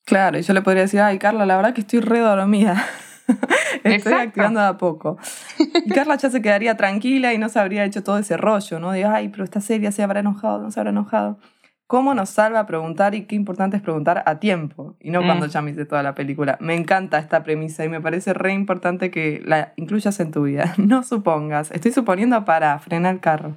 Claro, 0.05 0.37
y 0.37 0.41
yo 0.41 0.53
le 0.53 0.61
podría 0.61 0.83
decir, 0.83 0.99
ay, 0.99 1.17
Carla, 1.17 1.45
la 1.45 1.55
verdad 1.55 1.73
que 1.73 1.81
estoy 1.81 1.99
re 1.99 2.19
dormida. 2.19 2.83
estoy 3.83 4.13
activando 4.13 4.59
de 4.59 4.67
a 4.67 4.77
poco. 4.77 5.17
Y 5.57 5.89
Carla 5.89 6.17
ya 6.17 6.29
se 6.29 6.41
quedaría 6.41 6.75
tranquila 6.75 7.33
y 7.33 7.37
no 7.37 7.49
se 7.49 7.59
habría 7.59 7.85
hecho 7.85 8.03
todo 8.03 8.17
ese 8.17 8.37
rollo, 8.37 8.79
¿no? 8.79 8.91
De, 8.91 9.05
ay, 9.05 9.29
pero 9.29 9.43
está 9.43 9.61
seria, 9.61 9.91
se 9.91 10.03
habrá 10.03 10.19
enojado, 10.19 10.61
no 10.61 10.71
se 10.71 10.79
habrá 10.79 10.89
enojado. 10.89 11.39
¿Cómo 11.87 12.13
nos 12.15 12.29
salva 12.29 12.65
preguntar 12.65 13.13
y 13.13 13.25
qué 13.25 13.35
importante 13.35 13.77
es 13.77 13.83
preguntar 13.83 14.23
a 14.25 14.39
tiempo? 14.39 14.95
Y 14.99 15.11
no 15.11 15.21
cuando 15.23 15.45
mm. 15.45 15.49
ya 15.49 15.61
me 15.61 15.71
hice 15.71 15.85
toda 15.85 16.01
la 16.01 16.15
película. 16.15 16.57
Me 16.59 16.75
encanta 16.75 17.19
esta 17.19 17.43
premisa 17.43 17.85
y 17.85 17.89
me 17.89 18.01
parece 18.01 18.33
re 18.33 18.53
importante 18.53 19.11
que 19.11 19.41
la 19.45 19.73
incluyas 19.75 20.19
en 20.19 20.31
tu 20.31 20.43
vida. 20.43 20.73
No 20.77 21.03
supongas. 21.03 21.71
Estoy 21.71 21.91
suponiendo 21.91 22.45
para 22.45 22.77
frenar 22.79 23.13
el 23.13 23.21
carro. 23.21 23.55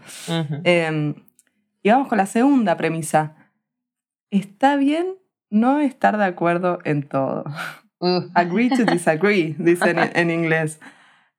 Em, 0.65 1.15
y 1.83 1.91
vamos 1.91 2.09
con 2.09 2.19
la 2.19 2.27
segunda 2.27 2.77
premisa. 2.77 3.37
Está 4.31 4.77
bien 4.77 5.17
no 5.51 5.81
estar 5.81 6.17
de 6.19 6.25
acuerdo 6.25 6.79
en 6.85 7.03
todo. 7.03 7.45
Agree 8.35 8.69
to 8.71 8.85
disagree, 8.85 9.55
dicen 9.59 9.99
en, 9.99 10.31
inglés. 10.31 10.81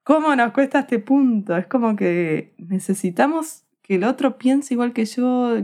¿Cómo 0.04 0.36
nos 0.36 0.52
cuesta 0.54 0.80
este 0.80 1.00
punto? 1.00 1.56
Es 1.56 1.68
como 1.68 1.96
que 1.96 2.54
necesitamos 2.58 3.64
que 3.82 3.96
el 3.96 4.04
otro 4.04 4.38
piense 4.38 4.74
igual 4.74 4.94
que 4.94 5.06
yo, 5.06 5.58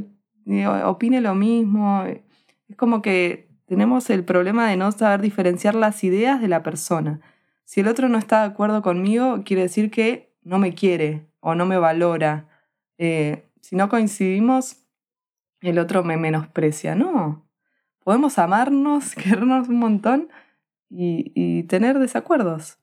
eh, 0.46 0.68
opine 0.68 1.22
lo 1.22 1.36
mismo. 1.36 2.04
Es 2.68 2.76
como 2.76 3.02
que 3.02 3.48
tenemos 3.66 4.10
el 4.10 4.24
problema 4.24 4.70
de 4.70 4.78
no 4.78 4.92
saber 4.92 5.22
diferenciar 5.22 5.76
las 5.76 6.04
ideas 6.04 6.42
de 6.42 6.48
la 6.48 6.62
persona. 6.62 7.22
Si 7.66 7.82
el 7.82 7.88
otro 7.88 8.10
no 8.10 8.18
está 8.18 8.42
de 8.42 8.48
acuerdo 8.48 8.82
conmigo, 8.82 9.42
quiere 9.44 9.64
decir 9.64 9.90
que 9.90 10.32
no 10.44 10.60
me 10.60 10.74
quiere 10.74 11.26
o 11.40 11.56
no 11.56 11.66
me 11.66 11.78
valora. 11.78 12.48
Eh, 12.98 13.44
si 13.62 13.76
no 13.76 13.90
coincidimos, 13.90 14.78
el 15.62 15.80
otro 15.80 16.04
me 16.04 16.18
menosprecia. 16.18 16.96
No, 16.96 17.43
podemos 18.04 18.38
amarnos, 18.40 19.16
querernos 19.16 19.70
un 19.70 19.80
montón 19.80 20.30
y, 20.90 21.64
tener 21.64 21.98
desacuerdos. 21.98 22.78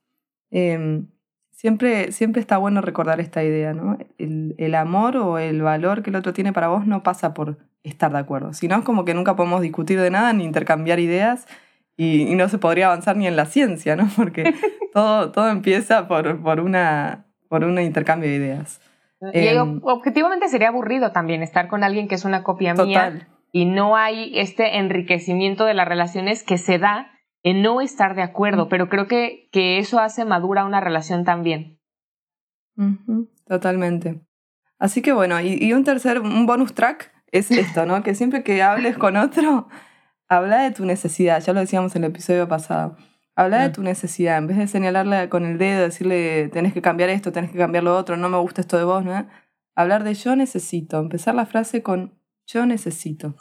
Em, 0.50 1.06
siempre, 1.52 2.10
siempre 2.10 2.40
está 2.40 2.58
bueno 2.58 2.80
recordar 2.80 3.20
esta 3.20 3.44
idea, 3.44 3.72
¿no? 3.72 3.98
El, 4.18 4.74
amor 4.74 5.16
o 5.16 5.38
el 5.38 5.62
valor 5.62 6.02
que 6.02 6.10
el 6.10 6.16
otro 6.16 6.32
tiene 6.32 6.52
para 6.52 6.68
vos 6.68 6.86
no 6.86 7.02
pasa 7.02 7.34
por 7.34 7.58
estar 7.84 8.12
de 8.12 8.18
acuerdo, 8.18 8.52
sino 8.52 8.76
es 8.76 8.84
como 8.84 9.04
que 9.04 9.14
nunca 9.14 9.36
podemos 9.36 9.60
discutir 9.60 10.00
de 10.00 10.10
nada 10.10 10.32
ni 10.32 10.44
intercambiar 10.44 10.98
ideas 10.98 11.46
y, 11.96 12.34
no 12.34 12.48
se 12.48 12.58
podría 12.58 12.86
avanzar 12.86 13.16
ni 13.16 13.26
en 13.26 13.36
la 13.36 13.44
ciencia, 13.44 13.94
¿no? 13.94 14.08
Porque 14.16 14.54
todo, 14.92 15.30
todo 15.30 15.50
empieza 15.50 16.08
por, 16.08 16.42
por, 16.42 16.60
una, 16.60 17.26
por 17.48 17.62
un 17.62 17.78
intercambio 17.78 18.28
de 18.28 18.36
ideas. 18.36 18.80
Y 19.34 19.48
em, 19.48 19.80
objetivamente 19.84 20.48
sería 20.48 20.68
aburrido 20.68 21.12
también 21.12 21.42
estar 21.42 21.68
con 21.68 21.84
alguien 21.84 22.08
que 22.08 22.14
es 22.14 22.24
una 22.24 22.42
copia 22.42 22.74
mía 22.74 23.28
y 23.52 23.64
no 23.64 23.96
hay 23.96 24.38
este 24.38 24.78
enriquecimiento 24.78 25.64
de 25.64 25.74
las 25.74 25.88
relaciones 25.88 26.42
que 26.42 26.58
se 26.58 26.78
da 26.78 27.10
en 27.42 27.62
no 27.62 27.80
estar 27.80 28.14
de 28.14 28.22
acuerdo, 28.22 28.68
pero 28.68 28.88
creo 28.88 29.06
que, 29.06 29.48
que 29.50 29.78
eso 29.78 29.98
hace 29.98 30.24
madura 30.24 30.64
una 30.64 30.80
relación 30.80 31.24
también. 31.24 31.78
Totalmente. 33.46 34.20
Así 34.78 35.02
que 35.02 35.12
bueno, 35.12 35.40
y, 35.40 35.72
un 35.72 35.84
tercer, 35.84 36.20
un 36.20 36.46
bonus 36.46 36.74
track 36.74 37.12
es 37.32 37.50
esto, 37.50 37.86
¿no? 37.86 38.02
que 38.02 38.14
siempre 38.14 38.42
que 38.42 38.62
hables 38.62 38.96
con 38.96 39.16
otro, 39.16 39.68
habla 40.28 40.62
de 40.62 40.70
tu 40.70 40.84
necesidad, 40.84 41.42
ya 41.42 41.52
lo 41.52 41.60
decíamos 41.60 41.94
en 41.96 42.04
el 42.04 42.10
episodio 42.10 42.48
pasado. 42.48 42.96
Habla 43.36 43.62
de 43.62 43.70
tu 43.70 43.82
necesidad, 43.82 44.38
en 44.38 44.48
vez 44.48 44.58
de 44.58 44.66
señalarle 44.66 45.28
con 45.28 45.46
el 45.46 45.56
dedo, 45.56 45.82
decirle, 45.82 46.48
tenés 46.48 46.74
que 46.74 46.82
cambiar 46.82 47.08
esto, 47.08 47.32
tenés 47.32 47.50
que 47.50 47.58
cambiar 47.58 47.84
lo 47.84 47.96
otro, 47.96 48.16
no 48.16 48.28
me 48.28 48.38
gusta 48.38 48.60
esto 48.60 48.76
de 48.76 48.84
vos, 48.84 49.04
¿no? 49.04 49.26
Hablar 49.74 50.04
de 50.04 50.14
yo 50.14 50.36
necesito, 50.36 50.98
empezar 50.98 51.34
la 51.34 51.46
frase 51.46 51.82
con 51.82 52.19
yo 52.52 52.66
necesito. 52.66 53.34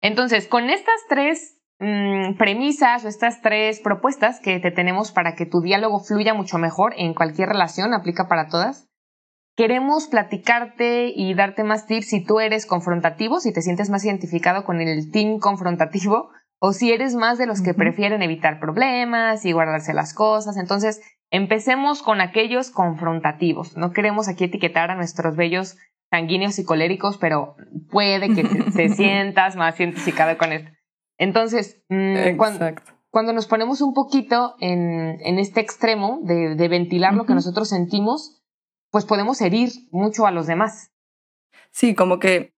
Entonces, 0.00 0.48
con 0.48 0.68
estas 0.68 1.00
tres 1.08 1.60
mm, 1.78 2.36
premisas 2.36 3.04
o 3.04 3.08
estas 3.08 3.40
tres 3.40 3.80
propuestas 3.80 4.40
que 4.40 4.58
te 4.58 4.70
tenemos 4.70 5.12
para 5.12 5.34
que 5.34 5.46
tu 5.46 5.60
diálogo 5.60 6.00
fluya 6.00 6.34
mucho 6.34 6.58
mejor 6.58 6.94
en 6.96 7.14
cualquier 7.14 7.48
relación, 7.48 7.94
aplica 7.94 8.28
para 8.28 8.48
todas, 8.48 8.88
queremos 9.56 10.08
platicarte 10.08 11.12
y 11.14 11.34
darte 11.34 11.64
más 11.64 11.86
tips 11.86 12.08
si 12.08 12.24
tú 12.24 12.40
eres 12.40 12.66
confrontativo, 12.66 13.40
si 13.40 13.52
te 13.52 13.62
sientes 13.62 13.90
más 13.90 14.04
identificado 14.04 14.64
con 14.64 14.80
el 14.80 15.10
team 15.10 15.38
confrontativo 15.38 16.30
o 16.58 16.72
si 16.72 16.92
eres 16.92 17.14
más 17.14 17.38
de 17.38 17.46
los 17.46 17.60
que 17.60 17.74
prefieren 17.74 18.22
evitar 18.22 18.60
problemas 18.60 19.44
y 19.44 19.52
guardarse 19.52 19.94
las 19.94 20.14
cosas. 20.14 20.56
Entonces, 20.56 21.00
empecemos 21.30 22.02
con 22.02 22.20
aquellos 22.20 22.70
confrontativos. 22.70 23.76
No 23.76 23.90
queremos 23.90 24.28
aquí 24.28 24.44
etiquetar 24.44 24.90
a 24.90 24.94
nuestros 24.94 25.34
bellos 25.34 25.76
sanguíneos 26.12 26.58
y 26.58 26.64
coléricos, 26.64 27.16
pero 27.16 27.56
puede 27.90 28.34
que 28.34 28.44
te, 28.44 28.88
sientas 28.94 29.56
más 29.56 29.80
identificado 29.80 30.36
con 30.36 30.52
esto. 30.52 30.70
Entonces, 31.16 31.82
mm, 31.88 32.36
cuando, 33.10 33.32
nos 33.32 33.46
ponemos 33.46 33.80
un 33.80 33.94
poquito 33.94 34.54
en, 34.60 35.38
este 35.38 35.60
extremo 35.60 36.20
de, 36.22 36.68
ventilar 36.68 37.14
lo 37.14 37.24
que 37.24 37.32
nosotros 37.32 37.70
sentimos, 37.70 38.42
pues 38.90 39.06
podemos 39.06 39.40
herir 39.40 39.70
mucho 39.90 40.26
a 40.26 40.32
los 40.32 40.46
demás. 40.46 40.92
Sí, 41.70 41.94
como 41.94 42.18
que 42.18 42.52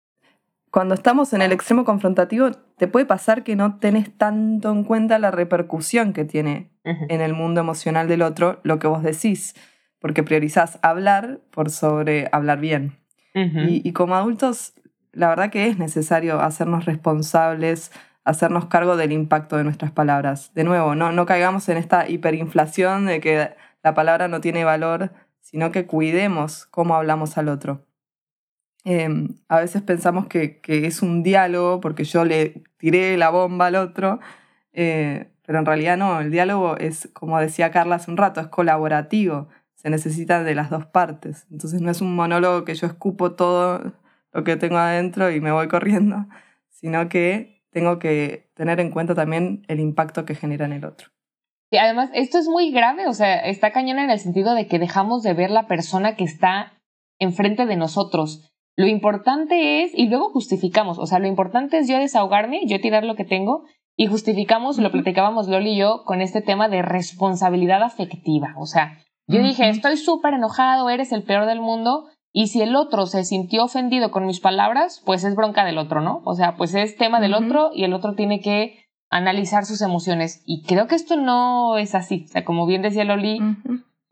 cuando 0.71 0.95
estamos 0.95 1.35
en 1.35 1.43
el 1.43 1.53
extremo 1.53 1.85
confrontativo, 1.85 2.53
te 2.79 2.89
puede 2.89 3.05
pasar 3.05 3.45
que 3.45 3.55
no 3.55 3.79
tenés 3.79 4.17
tanto 4.17 4.71
en 4.71 4.83
cuenta 4.83 5.19
la 5.19 5.31
repercusión 5.31 6.15
que 6.15 6.25
tiene 6.25 6.73
en 6.85 7.21
el 7.21 7.35
mundo 7.35 7.61
emocional 7.61 8.09
del 8.09 8.23
otro 8.23 8.61
lo 8.63 8.79
que 8.79 8.87
vos 8.87 9.03
decís, 9.03 9.55
porque 9.99 10.23
priorizás 10.23 10.79
hablar 10.81 11.41
por 11.51 11.69
sobre 11.69 12.31
hablar 12.33 12.59
bien 12.59 13.02
y, 13.35 13.93
como 13.93 14.15
adultos, 14.15 14.75
la 15.13 15.29
verdad 15.29 15.51
que 15.51 15.67
es 15.67 15.79
necesario 15.79 16.41
hacernos 16.41 16.85
responsables, 16.85 17.93
hacernos 18.25 18.67
cargo 18.67 18.97
del 18.97 19.13
impacto 19.13 19.57
de 19.57 19.65
nuestras 19.65 19.91
palabras. 19.91 20.53
De 20.55 20.65
nuevo, 20.65 20.95
no, 20.95 21.13
no 21.13 21.27
caigamos 21.27 21.69
en 21.69 21.77
esta 21.77 22.09
hiperinflación 22.09 23.07
de 23.07 23.21
que 23.21 23.51
la 23.83 23.95
palabra 23.95 24.29
no 24.29 24.41
tiene 24.41 24.65
valor, 24.65 25.13
sino 25.41 25.73
que 25.73 25.87
cuidemos 25.87 26.67
cómo 26.67 26.95
hablamos 26.95 27.39
al 27.39 27.49
otro. 27.49 27.87
Em, 28.85 29.37
a 29.49 29.61
veces 29.61 29.83
pensamos 29.83 30.27
que, 30.27 30.61
que, 30.61 30.87
es 30.87 31.03
un 31.03 31.23
diálogo 31.23 31.81
porque 31.81 32.05
yo 32.05 32.25
le 32.25 32.65
tiré 32.79 33.17
la 33.17 33.31
bomba 33.31 33.67
al 33.67 33.77
otro, 33.77 34.19
eh, 34.73 35.31
pero 35.47 35.59
en 35.59 35.67
realidad 35.67 35.97
no, 35.97 36.21
el 36.21 36.31
diálogo 36.31 36.77
es, 36.79 37.09
como 37.13 37.39
decía 37.39 37.71
Carla 37.71 37.97
hace 37.97 38.11
un 38.11 38.17
rato, 38.17 38.41
es 38.41 38.49
colaborativo 38.49 39.49
se 39.83 39.91
necesita 39.91 40.45
de 40.45 40.55
las 40.55 40.71
dos 40.71 40.87
partes. 40.87 41.47
Entonces 41.51 41.81
no 41.81 41.91
es 41.91 42.01
un 42.01 42.15
monólogo 42.15 42.65
que 42.65 42.75
yo 42.75 42.87
escupo 42.87 43.33
todo 43.33 43.93
lo 44.33 44.45
que 44.45 44.57
tengo 44.57 44.77
adentro 44.77 45.31
y 45.33 45.41
me 45.41 45.51
voy 45.51 45.67
corriendo, 45.67 46.27
sino 46.69 47.09
que 47.09 47.65
tengo 47.73 47.99
que 47.99 48.49
tener 48.55 48.79
en 48.79 48.91
cuenta 48.91 49.17
también 49.17 49.65
el 49.67 49.81
impacto 49.81 50.25
que 50.25 50.37
genera 50.37 50.67
en 50.67 50.73
el 50.73 50.85
otro. 50.85 51.09
Y 51.71 51.79
además, 51.79 52.11
esto 52.15 52.39
es 52.39 52.47
muy 52.47 52.71
grave, 52.71 53.09
o 53.09 53.13
sea, 53.13 53.39
está 53.39 53.73
cañón 53.73 53.99
en 53.99 54.11
el 54.11 54.21
sentido 54.21 54.55
de 54.55 54.69
que 54.69 54.79
dejamos 54.79 55.23
de 55.23 55.35
ver 55.35 55.51
la 55.51 55.67
persona 55.67 56.15
que 56.15 56.25
está 56.25 56.75
enfrente 57.19 57.67
de 57.67 57.77
nosotros. 57.77 58.53
Lo 58.77 58.87
importante 58.87 59.83
es, 59.83 59.93
y 59.95 60.09
luego 60.09 60.31
justificamos, 60.31 60.99
o 60.99 61.07
sea, 61.07 61.19
lo 61.19 61.27
importante 61.27 61.79
es 61.79 61.89
yo 61.89 61.99
desahogarme, 61.99 62.61
yo 62.67 62.81
tirar 62.81 63.05
lo 63.05 63.17
que 63.17 63.25
tengo, 63.25 63.65
y 63.97 64.07
justificamos, 64.07 64.79
lo 64.79 64.93
platicábamos 64.93 65.49
Loli 65.49 65.73
y 65.73 65.79
yo, 65.79 66.05
con 66.05 66.21
este 66.21 66.41
tema 66.41 66.69
de 66.69 66.83
responsabilidad 66.83 67.83
afectiva. 67.83 68.55
O 68.59 68.67
sea, 68.67 68.99
yo 69.33 69.43
dije, 69.43 69.69
estoy 69.69 69.97
súper 69.97 70.35
enojado, 70.35 70.89
eres 70.91 71.13
el 71.13 71.23
peor 71.23 71.47
del 71.47 71.61
mundo. 71.61 72.09
Y 72.33 72.47
si 72.47 72.63
el 72.63 72.77
otro 72.77 73.07
se 73.07 73.25
sintió 73.25 73.65
ofendido 73.65 74.11
con 74.11 74.27
mis 74.27 74.41
palabras, 74.41 75.03
pues 75.05 75.25
es 75.25 75.35
bronca 75.35 75.65
del 75.65 75.79
otro, 75.79 76.01
¿no? 76.01 76.23
O 76.25 76.35
sea, 76.35 76.57
pues 76.57 76.75
es 76.75 76.97
tema 76.97 77.21
del 77.21 77.35
otro 77.35 77.71
y 77.75 77.85
el 77.85 77.93
otro 77.93 78.15
tiene 78.15 78.41
que 78.41 78.87
analizar 79.11 79.67
sus 79.67 79.83
emociones. 79.83 80.43
Y 80.47 80.63
creo 80.63 80.87
que 80.87 80.95
esto 80.95 81.17
no 81.17 81.77
es 81.77 81.95
así. 81.95 82.25
O 82.27 82.29
sea, 82.29 82.45
como 82.45 82.67
bien 82.67 82.81
decía 82.81 83.05
Loli, 83.05 83.39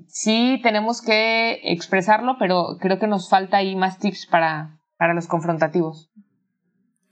sí 0.06 0.60
tenemos 0.62 1.00
que 1.00 1.60
expresarlo, 1.64 2.36
pero 2.38 2.76
creo 2.78 2.98
que 2.98 3.06
nos 3.06 3.30
falta 3.30 3.56
ahí 3.56 3.74
más 3.74 3.98
tips 3.98 4.26
para, 4.26 4.80
para 4.98 5.14
los 5.14 5.26
confrontativos. 5.26 6.10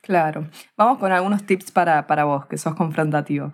Claro. 0.02 0.48
Vamos 0.76 0.98
con 0.98 1.12
algunos 1.12 1.44
tips 1.44 1.70
para, 1.70 2.06
para 2.06 2.24
vos, 2.24 2.46
que 2.46 2.58
sos 2.58 2.74
confrontativo. 2.74 3.52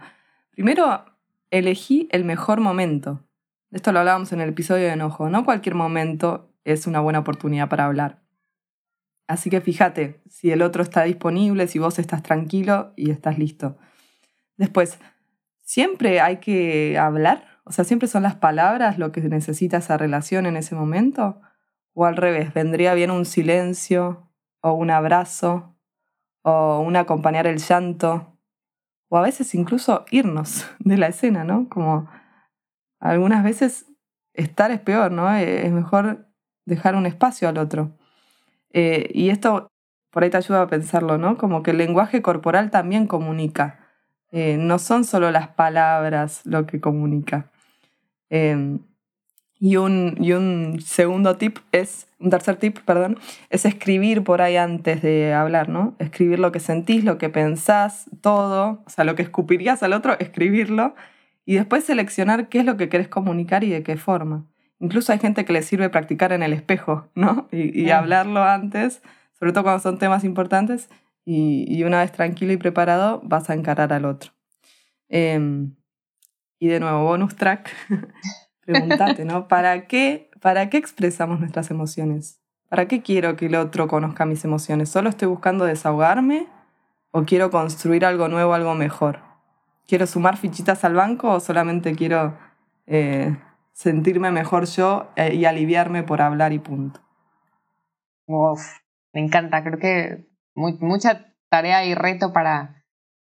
Primero, 0.50 1.04
elegí 1.50 2.08
el 2.10 2.24
mejor 2.24 2.60
momento 2.60 3.23
Esto 3.74 3.90
lo 3.90 3.98
hablábamos 3.98 4.32
en 4.32 4.40
el 4.40 4.50
episodio 4.50 4.84
de 4.84 4.92
enojo. 4.92 5.28
No 5.28 5.44
cualquier 5.44 5.74
momento 5.74 6.48
es 6.62 6.86
una 6.86 7.00
buena 7.00 7.18
oportunidad 7.18 7.68
para 7.68 7.86
hablar. 7.86 8.22
Así 9.26 9.50
que 9.50 9.60
fíjate 9.60 10.22
si 10.28 10.52
el 10.52 10.62
otro 10.62 10.80
está 10.80 11.02
disponible, 11.02 11.66
si 11.66 11.80
vos 11.80 11.98
estás 11.98 12.22
tranquilo 12.22 12.92
y 12.94 13.10
estás 13.10 13.36
listo. 13.36 13.76
Después, 14.56 15.00
siempre 15.60 16.20
hay 16.20 16.36
que 16.36 16.96
hablar, 16.98 17.48
o 17.64 17.72
sea, 17.72 17.84
siempre 17.84 18.06
son 18.06 18.22
las 18.22 18.36
palabras 18.36 18.96
lo 18.96 19.10
que 19.10 19.22
necesita 19.22 19.78
esa 19.78 19.96
relación 19.96 20.46
en 20.46 20.56
ese 20.56 20.76
momento, 20.76 21.40
o 21.94 22.04
al 22.04 22.16
revés, 22.16 22.54
vendría 22.54 22.94
bien 22.94 23.10
un 23.10 23.24
silencio, 23.24 24.30
o 24.60 24.72
un 24.74 24.92
abrazo, 24.92 25.76
o 26.42 26.78
un 26.78 26.94
acompañar 26.94 27.48
el 27.48 27.58
llanto, 27.58 28.38
o 29.08 29.18
a 29.18 29.22
veces 29.22 29.52
incluso 29.56 30.04
irnos 30.12 30.64
de 30.78 30.96
la 30.96 31.08
escena, 31.08 31.42
¿no? 31.42 31.68
Como 31.68 32.08
algunas 33.00 33.44
veces 33.44 33.86
estar 34.32 34.70
es 34.70 34.80
peor, 34.80 35.12
¿no? 35.12 35.32
Es 35.34 35.70
mejor 35.72 36.26
dejar 36.66 36.96
un 36.96 37.06
espacio 37.06 37.48
al 37.48 37.58
otro. 37.58 37.96
Eh, 38.72 39.10
y 39.14 39.30
esto 39.30 39.68
por 40.10 40.22
ahí 40.22 40.30
te 40.30 40.36
ayuda 40.36 40.62
a 40.62 40.66
pensarlo, 40.68 41.18
¿no? 41.18 41.36
Como 41.36 41.62
que 41.62 41.72
el 41.72 41.78
lenguaje 41.78 42.22
corporal 42.22 42.70
también 42.70 43.06
comunica. 43.06 43.80
Eh, 44.30 44.56
no 44.58 44.78
son 44.78 45.04
solo 45.04 45.30
las 45.30 45.48
palabras 45.48 46.42
lo 46.44 46.66
que 46.66 46.80
comunica. 46.80 47.50
Em, 48.30 48.80
y, 49.58 49.76
un, 49.76 50.16
y 50.20 50.32
un 50.32 50.80
segundo 50.80 51.36
tip 51.36 51.58
es, 51.72 52.08
un 52.18 52.30
tercer 52.30 52.56
tip, 52.56 52.78
perdón, 52.80 53.18
es 53.50 53.64
escribir 53.64 54.24
por 54.24 54.42
ahí 54.42 54.56
antes 54.56 55.02
de 55.02 55.32
hablar, 55.32 55.68
¿no? 55.68 55.94
Escribir 55.98 56.38
lo 56.38 56.52
que 56.52 56.60
sentís, 56.60 57.04
lo 57.04 57.18
que 57.18 57.28
pensás, 57.28 58.06
todo, 58.20 58.82
o 58.86 58.90
sea, 58.90 59.04
lo 59.04 59.14
que 59.14 59.22
escupirías 59.22 59.82
al 59.82 59.92
otro, 59.92 60.18
escribirlo, 60.18 60.94
y 61.44 61.54
después 61.54 61.84
seleccionar 61.84 62.48
qué 62.48 62.60
es 62.60 62.64
lo 62.64 62.76
que 62.76 62.88
querés 62.88 63.08
comunicar 63.08 63.64
y 63.64 63.70
de 63.70 63.82
qué 63.82 63.96
forma. 63.96 64.46
Incluso 64.80 65.12
hay 65.12 65.18
gente 65.18 65.44
que 65.44 65.52
le 65.52 65.62
sirve 65.62 65.88
practicar 65.88 66.32
en 66.32 66.42
el 66.42 66.52
espejo, 66.52 67.08
¿no? 67.14 67.48
Y, 67.50 67.90
hablarlo 67.90 68.42
antes, 68.42 69.02
sobre 69.38 69.52
todo 69.52 69.64
cuando 69.64 69.82
son 69.82 69.98
temas 69.98 70.24
importantes, 70.24 70.88
y, 71.24 71.82
una 71.84 72.00
vez 72.00 72.12
tranquilo 72.12 72.52
y 72.52 72.56
preparado 72.56 73.20
vas 73.24 73.48
a 73.48 73.54
encarar 73.54 73.92
al 73.92 74.04
otro. 74.04 74.32
Em, 75.08 75.74
y 76.58 76.68
de 76.68 76.80
nuevo, 76.80 77.04
bonus 77.04 77.36
track, 77.36 77.70
pregúntate, 78.60 79.24
¿no? 79.24 79.48
¿Para 79.48 79.86
qué, 79.86 80.30
¿Para 80.40 80.68
qué 80.68 80.76
expresamos 80.76 81.40
nuestras 81.40 81.70
emociones? 81.70 82.40
¿Para 82.68 82.88
qué 82.88 83.02
quiero 83.02 83.36
que 83.36 83.46
el 83.46 83.54
otro 83.54 83.88
conozca 83.88 84.26
mis 84.26 84.44
emociones? 84.44 84.88
¿Solo 84.88 85.08
estoy 85.08 85.28
buscando 85.28 85.64
desahogarme 85.64 86.46
o 87.10 87.22
quiero 87.22 87.50
construir 87.50 88.04
algo 88.04 88.28
nuevo, 88.28 88.52
algo 88.52 88.74
mejor? 88.74 89.33
¿Quiero 89.86 90.06
sumar 90.06 90.36
fichitas 90.36 90.84
al 90.84 90.94
banco 90.94 91.30
o 91.30 91.40
solamente 91.40 91.94
quiero 91.94 92.36
eh, 92.86 93.36
sentirme 93.74 94.30
mejor 94.30 94.66
yo 94.66 95.08
eh, 95.16 95.34
y 95.34 95.44
aliviarme 95.44 96.02
por 96.02 96.22
hablar 96.22 96.52
y 96.52 96.58
punto. 96.58 97.00
Me 99.12 99.20
encanta, 99.20 99.62
creo 99.62 99.78
que 99.78 100.28
mucha 100.54 101.34
tarea 101.50 101.84
y 101.84 101.94
reto 101.94 102.32
para, 102.32 102.84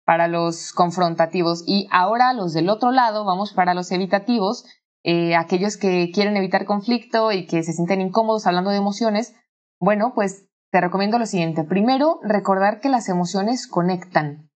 para 0.05 0.29
los 0.29 0.73
confrontativos. 0.73 1.65
Y 1.67 1.89
ahora 1.91 2.33
los 2.33 2.53
del 2.53 2.69
otro 2.69 2.91
lado, 2.91 3.25
vamos 3.25 3.53
para 3.55 3.75
los 3.75 3.91
evitativos, 3.91 4.67
eh, 5.03 5.37
aquellos 5.37 5.77
que 5.77 6.11
quieren 6.13 6.37
evitar 6.37 6.65
conflicto 6.67 7.33
y 7.33 7.47
que 7.47 7.63
se 7.63 7.73
sienten 7.73 8.01
incómodos 8.01 8.47
hablando 8.47 8.71
de 8.71 8.77
emociones. 8.77 9.35
Bueno, 9.81 10.13
pues 10.15 10.49
te 10.71 10.81
recomiendo 10.81 11.19
lo 11.19 11.27
siguiente. 11.27 11.65
Primero, 11.65 12.21
recordar 12.23 12.81
que 12.81 12.89
las 12.89 13.09
emociones 13.09 13.67
conectan. 13.67 14.51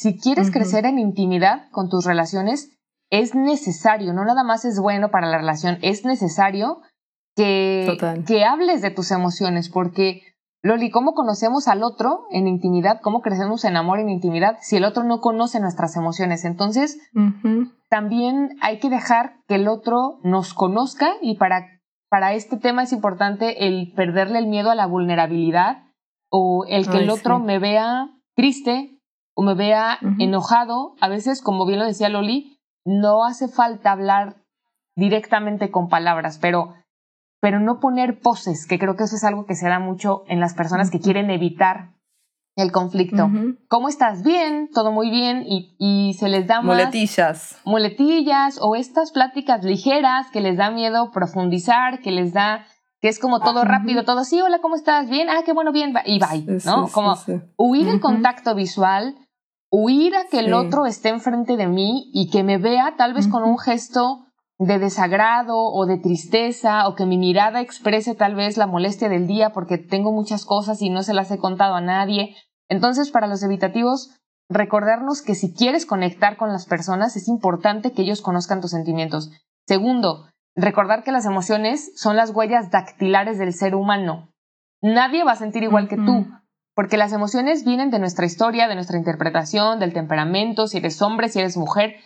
Si 0.00 0.18
quieres 0.18 0.50
crecer 0.50 0.86
en 0.86 0.98
intimidad 0.98 1.68
con 1.72 1.90
tus 1.90 2.06
relaciones, 2.06 2.74
es 3.10 3.34
necesario, 3.34 4.14
no 4.14 4.24
nada 4.24 4.44
más 4.44 4.64
es 4.64 4.80
bueno 4.80 5.10
para 5.10 5.26
la 5.26 5.36
relación, 5.36 5.76
es 5.82 6.06
necesario 6.06 6.80
que, 7.36 7.98
que 8.26 8.44
hables 8.46 8.80
de 8.80 8.90
tus 8.90 9.10
emociones, 9.10 9.68
porque 9.68 10.22
Loli, 10.62 10.90
¿cómo 10.90 11.12
conocemos 11.12 11.68
al 11.68 11.82
otro 11.82 12.24
en 12.30 12.46
intimidad? 12.46 13.00
¿Cómo 13.02 13.20
crecemos 13.20 13.66
en 13.66 13.76
amor 13.76 13.98
en 13.98 14.08
intimidad 14.08 14.56
si 14.62 14.76
el 14.76 14.86
otro 14.86 15.04
no 15.04 15.20
conoce 15.20 15.60
nuestras 15.60 15.94
emociones? 15.96 16.46
Entonces, 16.46 16.98
también 17.90 18.56
hay 18.62 18.78
que 18.78 18.88
dejar 18.88 19.34
que 19.48 19.56
el 19.56 19.68
otro 19.68 20.18
nos 20.22 20.54
conozca 20.54 21.12
y 21.20 21.36
para, 21.36 21.66
para 22.08 22.32
este 22.32 22.56
tema 22.56 22.84
es 22.84 22.92
importante 22.92 23.66
el 23.66 23.92
perderle 23.94 24.38
el 24.38 24.46
miedo 24.46 24.70
a 24.70 24.74
la 24.74 24.86
vulnerabilidad 24.86 25.82
o 26.30 26.64
el 26.66 26.88
que 26.88 27.00
el 27.00 27.10
otro 27.10 27.38
me 27.38 27.58
vea 27.58 28.08
triste 28.34 28.96
o 29.40 29.42
me 29.42 29.54
vea 29.54 29.98
enojado. 30.18 30.96
A 31.00 31.08
veces, 31.08 31.40
como 31.40 31.64
bien 31.64 31.78
lo 31.78 31.86
decía 31.86 32.10
Loli, 32.10 32.58
no 32.84 33.24
hace 33.24 33.48
falta 33.48 33.90
hablar 33.90 34.36
directamente 34.96 35.70
con 35.70 35.88
palabras, 35.88 36.38
pero, 36.38 36.74
pero 37.40 37.58
no 37.58 37.80
poner 37.80 38.20
poses, 38.20 38.66
que 38.66 38.78
creo 38.78 38.96
que 38.96 39.04
eso 39.04 39.16
es 39.16 39.24
algo 39.24 39.46
que 39.46 39.54
se 39.54 39.66
da 39.66 39.78
mucho 39.78 40.24
en 40.28 40.40
las 40.40 40.52
personas 40.52 40.90
que 40.90 41.00
quieren 41.00 41.30
evitar 41.30 41.94
el 42.54 42.70
conflicto. 42.70 43.30
¿Cómo 43.68 43.88
estás? 43.88 44.22
Bien, 44.22 44.68
todo 44.74 44.92
muy 44.92 45.08
bien, 45.08 45.42
y, 45.46 45.74
y 45.78 46.12
se 46.18 46.28
les 46.28 46.46
da 46.46 46.56
más... 46.56 46.76
Muletillas. 46.76 47.58
Muletillas 47.64 48.58
o 48.60 48.76
estas 48.76 49.10
pláticas 49.10 49.64
ligeras 49.64 50.30
que 50.30 50.42
les 50.42 50.58
da 50.58 50.70
miedo 50.70 51.12
profundizar, 51.12 52.00
que 52.00 52.10
les 52.10 52.34
da 52.34 52.66
que 53.00 53.08
es 53.08 53.18
como 53.18 53.40
todo 53.40 53.64
rápido, 53.64 54.04
todo, 54.04 54.24
sí, 54.24 54.42
hola, 54.42 54.58
¿cómo 54.60 54.76
estás? 54.76 55.08
Bien, 55.08 55.30
ah, 55.30 55.40
qué 55.44 55.54
bueno, 55.54 55.72
bien, 55.72 55.94
y 56.04 56.18
bye, 56.18 56.60
¿no? 56.66 56.88
como 56.88 57.14
huir 57.56 57.88
el 57.88 58.00
contacto 58.00 58.54
visual, 58.54 59.16
huir 59.70 60.16
a 60.16 60.26
que 60.26 60.40
el 60.40 60.52
otro 60.52 60.86
esté 60.86 61.10
enfrente 61.10 61.56
de 61.56 61.68
mí 61.68 62.10
y 62.12 62.30
que 62.30 62.42
me 62.42 62.58
vea 62.58 62.94
tal 62.96 63.14
vez 63.14 63.28
con 63.28 63.44
un 63.44 63.58
gesto 63.58 64.26
de 64.58 64.78
desagrado 64.78 65.56
o 65.56 65.86
de 65.86 65.96
tristeza 65.96 66.86
o 66.88 66.94
que 66.94 67.06
mi 67.06 67.16
mirada 67.16 67.60
exprese 67.60 68.14
tal 68.14 68.34
vez 68.34 68.56
la 68.56 68.66
molestia 68.66 69.08
del 69.08 69.26
día 69.26 69.50
porque 69.50 69.78
tengo 69.78 70.12
muchas 70.12 70.44
cosas 70.44 70.82
y 70.82 70.90
no 70.90 71.02
se 71.02 71.14
las 71.14 71.30
he 71.30 71.38
contado 71.38 71.74
a 71.74 71.80
nadie. 71.80 72.36
Entonces, 72.68 73.10
para 73.10 73.26
los 73.26 73.42
evitativos, 73.42 74.10
recordarnos 74.48 75.22
que 75.22 75.34
si 75.34 75.54
quieres 75.54 75.86
conectar 75.86 76.36
con 76.36 76.52
las 76.52 76.66
personas 76.66 77.16
es 77.16 77.28
importante 77.28 77.92
que 77.92 78.02
ellos 78.02 78.20
conozcan 78.20 78.60
tus 78.60 78.72
sentimientos. 78.72 79.30
Segundo, 79.66 80.26
recordar 80.56 81.04
que 81.04 81.12
las 81.12 81.24
emociones 81.24 81.92
son 81.96 82.16
las 82.16 82.30
huellas 82.30 82.70
dactilares 82.70 83.38
del 83.38 83.54
ser 83.54 83.74
humano. 83.74 84.28
Nadie 84.82 85.24
va 85.24 85.32
a 85.32 85.36
sentir 85.36 85.62
igual 85.62 85.88
que 85.88 85.96
tú 85.96 86.26
porque 86.80 86.96
las 86.96 87.12
emociones 87.12 87.66
vienen 87.66 87.90
de 87.90 87.98
nuestra 87.98 88.24
historia, 88.24 88.66
de 88.66 88.74
nuestra 88.74 88.96
interpretación, 88.96 89.80
del 89.80 89.92
temperamento, 89.92 90.66
si 90.66 90.78
eres 90.78 91.02
hombre, 91.02 91.28
si 91.28 91.38
eres 91.38 91.58
mujer. 91.58 91.96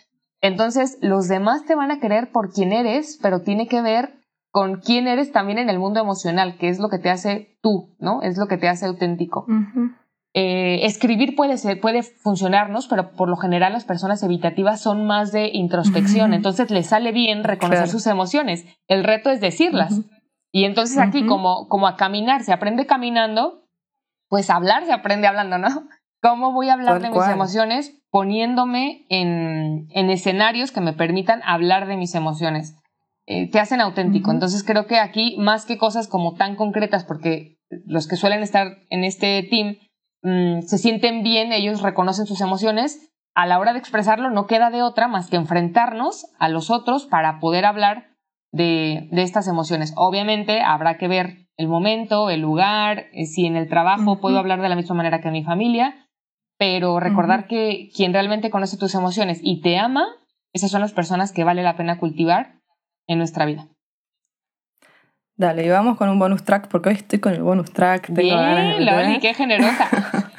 Entonces, 0.41 0.97
los 0.99 1.29
demás 1.29 1.63
te 1.63 1.75
van 1.75 1.91
a 1.91 2.01
querer 2.01 2.29
por 2.33 2.51
quién 2.51 2.73
eres, 2.73 3.17
pero 3.21 3.39
tiene 3.39 3.69
que 3.69 3.81
ver 3.81 4.19
con 4.51 4.81
quién 4.81 5.07
eres 5.07 5.31
también 5.31 5.59
en 5.59 5.69
el 5.69 5.79
mundo 5.79 6.01
emocional, 6.01 6.57
que 6.57 6.67
es 6.67 6.79
lo 6.79 6.89
que 6.89 6.99
te 6.99 7.09
hace 7.09 7.57
tú, 7.61 7.95
¿no? 7.99 8.21
Es 8.21 8.37
lo 8.37 8.47
que 8.47 8.57
te 8.57 8.67
hace 8.67 8.85
auténtico. 8.85 9.45
Eh, 10.33 10.85
escribir 10.85 11.37
puede 11.37 11.57
ser, 11.57 11.79
puede 11.79 12.03
funcionarnos, 12.03 12.89
pero 12.89 13.13
por 13.13 13.29
lo 13.29 13.37
general 13.37 13.71
las 13.71 13.85
personas 13.85 14.23
evitativas 14.23 14.81
son 14.81 15.07
más 15.07 15.31
de 15.31 15.51
introspección, 15.53 16.33
entonces 16.33 16.69
les 16.69 16.87
sale 16.87 17.13
bien 17.13 17.45
reconocer 17.45 17.87
sus 17.87 18.07
emociones. 18.07 18.65
El 18.89 19.05
reto 19.05 19.29
es 19.29 19.39
decirlas. 19.39 20.01
Y 20.51 20.65
entonces 20.65 20.97
aquí, 20.97 21.25
como, 21.25 21.69
como 21.69 21.87
a 21.87 21.95
caminar, 21.95 22.43
se 22.43 22.51
aprende 22.51 22.85
caminando, 22.85 23.64
pues 24.29 24.49
hablar 24.49 24.85
se 24.85 24.93
aprende 24.93 25.27
hablando, 25.27 25.57
¿no? 25.57 25.67
¿Cómo 26.21 26.53
voy 26.53 26.69
a 26.69 26.73
hablar 26.73 27.01
de 27.01 27.09
mis 27.09 27.27
emociones 27.27 28.01
poniéndome 28.09 29.05
en, 29.09 29.87
escenarios 30.09 30.71
que 30.71 30.81
me 30.81 30.93
permitan 30.93 31.41
hablar 31.43 31.87
de 31.87 31.97
mis 31.97 32.15
emociones? 32.15 32.75
Eh, 33.27 33.49
te 33.51 33.59
hacen 33.59 33.79
auténtico. 33.79 34.31
Entonces 34.31 34.63
creo 34.63 34.87
que 34.87 34.97
aquí, 34.97 35.35
más 35.37 35.65
que 35.65 35.77
cosas 35.77 36.07
como 36.07 36.33
tan 36.33 36.55
concretas, 36.55 37.03
porque 37.03 37.59
los 37.85 38.07
que 38.07 38.15
suelen 38.15 38.41
estar 38.41 38.77
en 38.89 39.03
este 39.03 39.43
team 39.43 39.77
mm, 40.23 40.61
se 40.61 40.79
sienten 40.79 41.21
bien, 41.21 41.51
ellos 41.51 41.83
reconocen 41.83 42.25
sus 42.25 42.41
emociones, 42.41 43.11
a 43.35 43.45
la 43.45 43.59
hora 43.59 43.73
de 43.73 43.79
expresarlo 43.79 44.31
no 44.31 44.47
queda 44.47 44.71
de 44.71 44.81
otra 44.81 45.07
más 45.07 45.29
que 45.29 45.35
enfrentarnos 45.35 46.25
a 46.39 46.49
los 46.49 46.71
otros 46.71 47.05
para 47.05 47.39
poder 47.39 47.65
hablar 47.65 48.14
de, 48.55 49.09
de 49.11 49.21
estas 49.21 49.47
emociones. 49.47 49.93
Obviamente 49.97 50.61
habrá 50.61 50.97
que 50.97 51.07
ver 51.07 51.47
el 51.57 51.67
momento, 51.67 52.29
el 52.29 52.41
lugar, 52.41 53.07
eh, 53.13 53.25
si 53.25 53.45
en 53.45 53.55
el 53.55 53.67
trabajo 53.67 54.19
puedo 54.19 54.39
hablar 54.39 54.61
de 54.61 54.69
la 54.69 54.75
misma 54.75 54.95
manera 54.95 55.19
que 55.19 55.27
en 55.27 55.33
mi 55.33 55.43
familia, 55.43 56.07
pero 56.57 56.99
recordar 57.01 57.47
que 57.47 57.89
quien 57.93 58.13
realmente 58.13 58.49
conoce 58.49 58.77
tus 58.77 58.95
emociones 58.95 59.39
y 59.43 59.61
te 59.61 59.77
ama, 59.77 60.07
esas 60.53 60.71
son 60.71 60.79
las 60.79 60.93
personas 60.93 61.33
que 61.33 61.43
vale 61.43 61.63
la 61.63 61.75
pena 61.75 61.99
cultivar 61.99 62.61
en 63.07 63.17
nuestra 63.17 63.45
vida. 63.45 63.67
Dale, 65.37 65.65
y 65.65 65.69
vamos 65.69 65.97
con 65.97 66.07
un 66.07 66.17
bonus 66.17 66.45
track, 66.45 66.69
porque 66.69 66.89
hoy 66.89 66.95
estoy 66.95 67.19
con 67.19 67.33
el 67.33 67.43
bonus 67.43 67.73
track. 67.73 68.09
Bien, 68.13 68.85
Loli, 68.85 69.19
qué 69.19 69.33
generosa. 69.33 69.89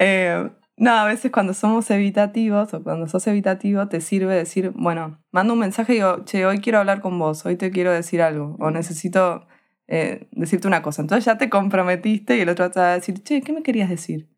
Eh, 0.00 0.50
no, 0.76 0.90
a 0.90 1.06
veces 1.06 1.30
cuando 1.30 1.54
somos 1.54 1.88
evitativos 1.90 2.74
o 2.74 2.82
cuando 2.82 3.06
sos 3.06 3.26
evitativo 3.28 3.86
te 3.88 4.00
sirve 4.00 4.34
decir, 4.34 4.72
bueno, 4.74 5.22
mando 5.30 5.52
un 5.52 5.60
mensaje 5.60 5.92
y 5.92 5.96
digo, 5.96 6.24
che, 6.24 6.46
hoy 6.46 6.58
quiero 6.58 6.80
hablar 6.80 7.00
con 7.00 7.16
vos, 7.18 7.46
hoy 7.46 7.56
te 7.56 7.70
quiero 7.70 7.92
decir 7.92 8.20
algo, 8.20 8.56
o 8.58 8.70
necesito 8.72 9.46
eh, 9.86 10.26
decirte 10.32 10.66
una 10.66 10.82
cosa. 10.82 11.02
Entonces 11.02 11.24
ya 11.24 11.38
te 11.38 11.48
comprometiste 11.48 12.36
y 12.36 12.40
el 12.40 12.48
otro 12.48 12.70
te 12.72 12.80
va 12.80 12.90
a 12.90 12.94
decir, 12.94 13.22
che, 13.22 13.40
¿qué 13.42 13.52
me 13.52 13.62
querías 13.62 13.88
decir? 13.88 14.28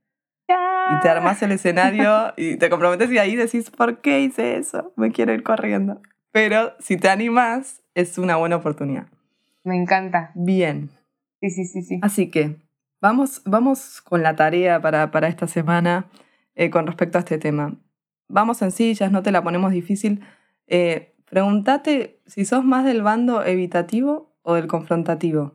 Y 0.48 1.00
te 1.00 1.08
armas 1.08 1.42
el 1.42 1.52
escenario 1.52 2.32
y 2.36 2.56
te 2.58 2.70
comprometes 2.70 3.10
y 3.10 3.18
ahí 3.18 3.34
decís, 3.34 3.70
¿por 3.70 4.00
qué 4.00 4.20
hice 4.20 4.56
eso? 4.56 4.92
Me 4.96 5.10
quiero 5.10 5.32
ir 5.32 5.42
corriendo. 5.42 6.00
pero 6.30 6.74
si 6.78 6.96
te 6.98 7.08
animas, 7.08 7.82
es 7.94 8.18
una 8.18 8.36
buena 8.36 8.56
oportunidad. 8.56 9.06
Me 9.64 9.74
encanta. 9.74 10.30
Bien. 10.34 10.90
Sí, 11.40 11.50
sí, 11.50 11.64
sí, 11.64 11.82
sí. 11.82 11.98
Así 12.02 12.30
que 12.30 12.56
vamos, 13.00 13.42
vamos 13.46 14.00
con 14.02 14.22
la 14.22 14.36
tarea 14.36 14.80
para, 14.80 15.10
para 15.10 15.28
esta 15.28 15.48
semana 15.48 16.06
eh, 16.56 16.70
con 16.70 16.86
respecto 16.86 17.18
a 17.18 17.20
este 17.20 17.38
tema. 17.38 17.76
Vamos 18.28 18.58
sencillas, 18.58 19.12
no 19.12 19.22
te 19.22 19.30
la 19.30 19.42
ponemos 19.42 19.70
difícil. 19.70 20.24
Eh, 20.66 21.14
pregúntate 21.26 22.20
si 22.26 22.44
sos 22.44 22.64
más 22.64 22.84
del 22.84 23.02
bando 23.02 23.44
evitativo 23.44 24.34
o 24.42 24.54
del 24.54 24.66
confrontativo, 24.66 25.54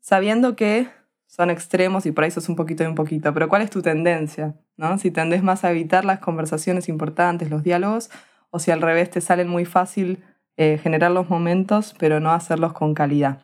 sabiendo 0.00 0.56
que 0.56 0.88
son 1.26 1.50
extremos 1.50 2.06
y 2.06 2.12
por 2.12 2.24
ahí 2.24 2.30
sos 2.30 2.48
un 2.48 2.56
poquito 2.56 2.84
y 2.84 2.86
un 2.86 2.94
poquito, 2.94 3.32
pero 3.34 3.48
¿cuál 3.48 3.62
es 3.62 3.70
tu 3.70 3.82
tendencia? 3.82 4.54
¿no? 4.76 4.98
Si 4.98 5.10
tendés 5.10 5.42
más 5.42 5.64
a 5.64 5.70
evitar 5.70 6.04
las 6.04 6.20
conversaciones 6.20 6.88
importantes, 6.88 7.50
los 7.50 7.62
diálogos, 7.62 8.10
o 8.50 8.58
si 8.58 8.70
al 8.70 8.80
revés 8.80 9.10
te 9.10 9.20
salen 9.20 9.48
muy 9.48 9.64
fácil 9.64 10.22
eh, 10.56 10.78
generar 10.80 11.10
los 11.10 11.28
momentos, 11.28 11.94
pero 11.98 12.20
no 12.20 12.30
hacerlos 12.30 12.72
con 12.72 12.94
calidad. 12.94 13.42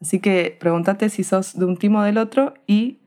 Así 0.00 0.18
que 0.20 0.56
pregúntate 0.58 1.10
si 1.10 1.24
sos 1.24 1.58
de 1.58 1.66
un 1.66 1.76
timo 1.76 2.02
del 2.02 2.16
otro 2.18 2.54
y 2.66 3.00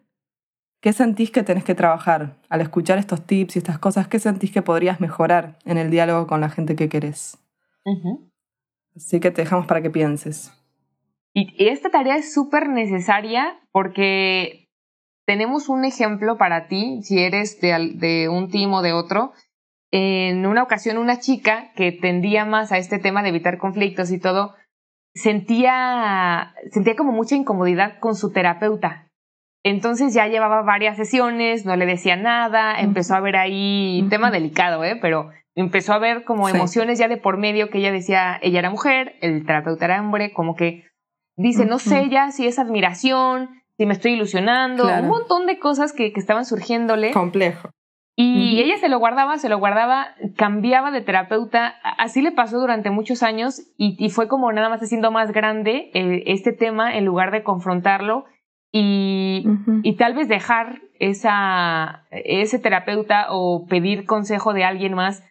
qué 0.82 0.94
sentís 0.94 1.32
que 1.32 1.44
tenés 1.44 1.64
que 1.64 1.76
trabajar 1.76 2.38
al 2.50 2.62
escuchar 2.62 2.98
estos 2.98 3.26
tips 3.26 3.56
y 3.56 3.60
estas 3.60 3.80
cosas, 3.80 4.08
qué 4.08 4.20
sentís 4.20 4.52
que 4.52 4.62
podrías 4.62 5.00
mejorar 5.00 5.58
en 5.66 5.78
el 5.78 5.90
diálogo 5.90 6.28
con 6.28 6.42
la 6.42 6.50
gente 6.50 6.76
que 6.76 6.90
querés. 6.90 7.38
Así 8.96 9.20
que 9.20 9.32
te 9.32 9.42
dejamos 9.42 9.68
para 9.68 9.82
que 9.82 9.90
pienses. 9.90 10.52
Y 11.34 11.68
esta 11.68 11.90
tarea 11.90 12.16
es 12.16 12.34
súper 12.34 12.68
necesaria 12.68 13.60
porque 13.72 14.68
tenemos 15.26 15.70
un 15.70 15.86
ejemplo 15.86 16.38
para 16.38 16.68
ti, 16.68 17.02
si 17.04 17.20
eres 17.20 17.60
de, 17.62 17.92
de 17.96 18.30
un 18.30 18.50
team 18.50 18.74
o 18.74 18.82
de 18.82 18.94
otro. 18.94 19.34
En 19.92 20.46
una 20.46 20.64
ocasión, 20.64 20.98
una 20.98 21.20
chica 21.20 21.72
que 21.76 21.92
tendía 21.92 22.46
más 22.46 22.72
a 22.72 22.78
este 22.78 22.98
tema 22.98 23.24
de 23.24 23.30
evitar 23.30 23.58
conflictos 23.58 24.12
y 24.12 24.20
todo, 24.20 24.56
sentía, 25.14 26.54
sentía 26.72 26.96
como 26.96 27.12
mucha 27.12 27.36
incomodidad 27.36 28.00
con 28.00 28.16
su 28.16 28.32
terapeuta. 28.32 29.07
Entonces 29.64 30.14
ya 30.14 30.28
llevaba 30.28 30.62
varias 30.62 30.98
sesiones, 30.98 31.66
no 31.66 31.76
le 31.76 31.86
decía 31.86 32.16
nada, 32.16 32.80
empezó 32.80 33.16
a 33.16 33.20
ver 33.20 33.36
ahí, 33.36 34.06
tema 34.10 34.32
delicado, 34.32 34.84
¿eh? 34.84 34.98
pero 35.02 35.30
empezó 35.56 35.94
a 35.94 36.00
ver 36.00 36.24
como 36.24 36.48
emociones 36.48 37.00
ya 37.00 37.08
de 37.08 37.18
por 37.18 37.38
medio 37.38 37.70
que 37.70 37.80
ella 37.80 37.92
decía, 37.92 38.40
ella 38.42 38.60
era 38.60 38.70
mujer, 38.70 39.16
el 39.22 39.46
terapeuta 39.46 39.86
era 39.86 40.00
hombre, 40.00 40.32
como 40.32 40.56
que 40.56 40.86
dice, 41.36 41.66
no 41.66 41.80
sé 41.80 42.10
ya 42.10 42.32
si 42.32 42.48
es 42.48 42.60
admiración, 42.60 43.50
si 43.78 43.86
me 43.86 43.94
estoy 43.94 44.14
ilusionando, 44.14 44.88
un 44.88 45.08
montón 45.08 45.48
de 45.48 45.60
cosas 45.60 45.94
que, 45.94 46.14
que 46.14 46.20
estaban 46.20 46.46
surgiéndole. 46.46 47.12
Complejo. 47.12 47.70
Y 48.20 48.60
ella 48.64 48.80
se 48.80 48.90
lo 48.90 48.98
guardaba, 48.98 49.38
se 49.38 49.48
lo 49.48 49.60
guardaba, 49.60 50.16
cambiaba 50.36 50.90
de 50.90 51.02
terapeuta. 51.02 51.76
Así 52.00 52.24
le 52.24 52.32
pasó 52.32 52.60
durante 52.60 52.90
muchos 52.90 53.22
años 53.22 53.62
y, 53.78 53.96
y 54.04 54.10
fue 54.10 54.28
como 54.28 54.52
nada 54.52 54.70
más 54.70 54.82
haciendo 54.82 55.12
más 55.12 55.32
grande 55.32 55.92
eh, 55.94 56.24
este 56.26 56.52
tema 56.52 56.98
en 56.98 57.06
lugar 57.06 57.30
de 57.30 57.44
confrontarlo 57.44 58.26
y, 58.80 59.46
y, 59.84 59.96
tal 59.96 60.14
vez 60.14 60.28
dejar 60.28 60.82
esa, 61.00 62.06
ese 62.12 62.60
terapeuta 62.60 63.28
o 63.30 63.66
pedir 63.68 64.06
consejo 64.06 64.54
de 64.54 64.64
alguien 64.64 64.94
más 64.94 65.24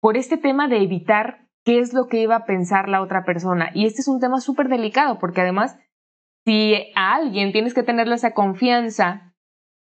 por 0.00 0.16
este 0.16 0.36
tema 0.36 0.68
de 0.68 0.82
evitar 0.82 1.48
qué 1.64 1.78
es 1.78 1.94
lo 1.94 2.06
que 2.08 2.20
iba 2.20 2.36
a 2.36 2.44
pensar 2.44 2.88
la 2.88 3.00
otra 3.00 3.24
persona. 3.24 3.70
Y 3.74 3.86
este 3.86 4.00
es 4.02 4.08
un 4.08 4.20
tema 4.20 4.40
súper 4.40 4.68
delicado 4.68 5.18
porque 5.18 5.40
además, 5.40 5.78
si 6.44 6.74
a 6.94 7.14
alguien 7.14 7.52
tienes 7.52 7.74
que 7.74 7.82
tenerle 7.82 8.14
esa 8.14 8.32
confianza 8.32 9.34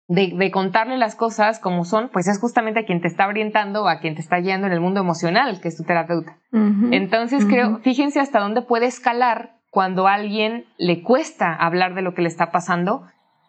de, 0.08 0.52
contarle 0.52 0.98
las 0.98 1.16
cosas 1.16 1.60
como 1.60 1.86
son, 1.86 2.10
pues 2.10 2.28
es 2.28 2.40
justamente 2.40 2.82
a 2.82 2.86
quien 2.86 3.02
te 3.02 3.08
está 3.08 3.28
orientando 3.28 3.84
o 3.84 3.88
a 3.88 4.00
quien 4.00 4.16
te 4.16 4.22
está 4.22 4.38
guiando 4.38 4.68
en 4.68 4.74
el 4.74 4.82
mundo 4.82 5.00
emocional, 5.00 5.60
que 5.62 5.70
es 5.70 5.78
tu 5.78 5.84
terapeuta. 5.84 6.38
Entonces 6.52 7.46
creo, 7.46 7.80
fíjense 7.80 8.20
hasta 8.20 8.40
dónde 8.40 8.62
puede 8.62 8.86
escalar 8.86 9.63
cuando 9.74 10.08
a 10.08 10.14
alguien 10.14 10.66
le 10.78 11.02
cuesta 11.02 11.52
hablar 11.52 11.96
de 11.96 12.04
lo 12.04 12.14
que 12.14 12.22
le 12.22 12.28
está 12.28 12.52
pasando. 12.52 13.08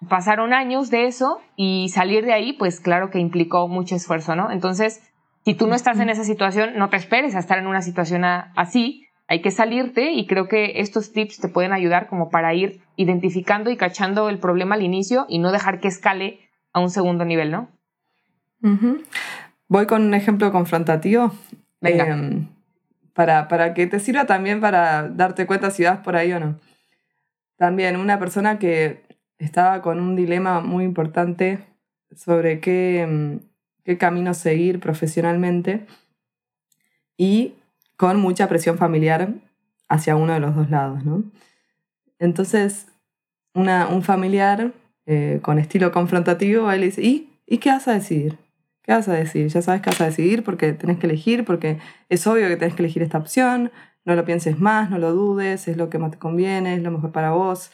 Pasaron 0.08 0.54
años 0.54 0.88
de 0.88 1.06
eso 1.06 1.42
y 1.54 1.90
salir 1.90 2.24
de 2.24 2.32
ahí, 2.32 2.54
pues 2.54 2.80
claro 2.80 3.10
que 3.10 3.18
implicó 3.18 3.68
mucho 3.68 3.94
esfuerzo, 3.94 4.34
¿no? 4.34 4.50
Entonces, 4.50 5.02
si 5.44 5.52
tú 5.52 5.66
no 5.66 5.74
estás 5.74 6.00
en 6.00 6.08
esa 6.08 6.24
situación, 6.24 6.78
no 6.78 6.88
te 6.88 6.96
esperes 6.96 7.34
a 7.34 7.40
estar 7.40 7.58
en 7.58 7.66
una 7.66 7.82
situación 7.82 8.24
así, 8.24 9.06
hay 9.28 9.42
que 9.42 9.50
salirte 9.50 10.12
y 10.12 10.26
creo 10.26 10.48
que 10.48 10.80
estos 10.80 11.12
tips 11.12 11.40
te 11.40 11.48
pueden 11.48 11.74
ayudar 11.74 12.08
como 12.08 12.30
para 12.30 12.54
ir 12.54 12.80
identificando 12.96 13.70
y 13.70 13.76
cachando 13.76 14.30
el 14.30 14.38
problema 14.38 14.76
al 14.76 14.82
inicio 14.82 15.26
y 15.28 15.40
no 15.40 15.52
dejar 15.52 15.78
que 15.78 15.88
escale 15.88 16.40
a 16.72 16.80
un 16.80 16.88
segundo 16.88 17.26
nivel, 17.26 17.50
¿no? 17.50 17.68
Voy 19.68 19.84
con 19.84 20.06
un 20.06 20.14
ejemplo 20.14 20.50
confrontativo. 20.50 21.34
Em, 21.82 22.48
para, 23.14 23.48
para 23.48 23.74
que 23.74 23.86
te 23.86 24.00
sirva 24.00 24.26
también 24.26 24.60
para 24.60 25.08
darte 25.08 25.46
cuenta 25.46 25.70
si 25.70 25.84
vas 25.84 26.00
por 26.00 26.16
ahí 26.16 26.32
o 26.32 26.40
no. 26.40 26.58
También 27.56 27.96
una 27.96 28.18
persona 28.18 28.58
que 28.58 29.02
estaba 29.38 29.80
con 29.80 30.00
un 30.00 30.16
dilema 30.16 30.60
muy 30.60 30.84
importante 30.84 31.60
sobre 32.14 32.60
qué, 32.60 33.02
em, 33.02 33.40
qué 33.84 33.96
camino 33.98 34.34
seguir 34.34 34.80
profesionalmente 34.80 35.86
y 37.16 37.54
con 37.96 38.20
mucha 38.20 38.48
presión 38.48 38.76
familiar 38.76 39.28
hacia 39.88 40.16
uno 40.16 40.34
de 40.34 40.40
los 40.40 40.54
dos 40.56 40.70
lados, 40.70 41.04
¿no? 41.04 41.22
Entonces, 42.18 42.88
una, 43.54 43.86
un 43.88 44.02
familiar 44.02 44.72
eh, 45.06 45.38
con 45.42 45.58
estilo 45.58 45.92
confrontativo, 45.92 46.70
él 46.72 46.82
dice, 46.82 47.02
¿y? 47.02 47.30
¿y 47.46 47.58
qué 47.58 47.70
vas 47.70 47.86
a 47.88 47.92
decidir? 47.92 48.38
¿Qué 48.84 48.92
vas 48.92 49.08
a 49.08 49.14
decidir? 49.14 49.48
Ya 49.48 49.62
sabes 49.62 49.80
qué 49.80 49.90
vas 49.90 50.00
a 50.02 50.06
decidir 50.06 50.44
porque 50.44 50.74
tenés 50.74 50.98
que 50.98 51.06
elegir, 51.06 51.44
porque 51.44 51.78
es 52.10 52.26
obvio 52.26 52.48
que 52.48 52.56
tenés 52.56 52.74
que 52.74 52.82
elegir 52.82 53.02
esta 53.02 53.16
opción, 53.16 53.72
no 54.04 54.14
lo 54.14 54.26
pienses 54.26 54.58
más, 54.60 54.90
no 54.90 54.98
lo 54.98 55.12
dudes, 55.12 55.66
es 55.68 55.78
lo 55.78 55.88
que 55.88 55.98
más 55.98 56.10
te 56.10 56.18
conviene, 56.18 56.74
es 56.74 56.82
lo 56.82 56.90
mejor 56.90 57.10
para 57.10 57.30
vos. 57.30 57.72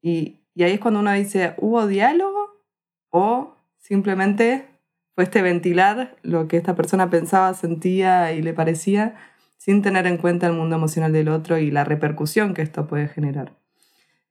Y, 0.00 0.40
y 0.54 0.62
ahí 0.62 0.72
es 0.72 0.80
cuando 0.80 1.00
uno 1.00 1.12
dice, 1.12 1.54
¿hubo 1.58 1.86
diálogo? 1.86 2.62
¿O 3.10 3.54
simplemente 3.76 4.66
fuiste 5.14 5.42
ventilar 5.42 6.16
lo 6.22 6.48
que 6.48 6.56
esta 6.56 6.74
persona 6.74 7.10
pensaba, 7.10 7.52
sentía 7.52 8.32
y 8.32 8.40
le 8.40 8.54
parecía, 8.54 9.14
sin 9.58 9.82
tener 9.82 10.06
en 10.06 10.16
cuenta 10.16 10.46
el 10.46 10.54
mundo 10.54 10.74
emocional 10.76 11.12
del 11.12 11.28
otro 11.28 11.58
y 11.58 11.70
la 11.70 11.84
repercusión 11.84 12.54
que 12.54 12.62
esto 12.62 12.86
puede 12.86 13.08
generar? 13.08 13.52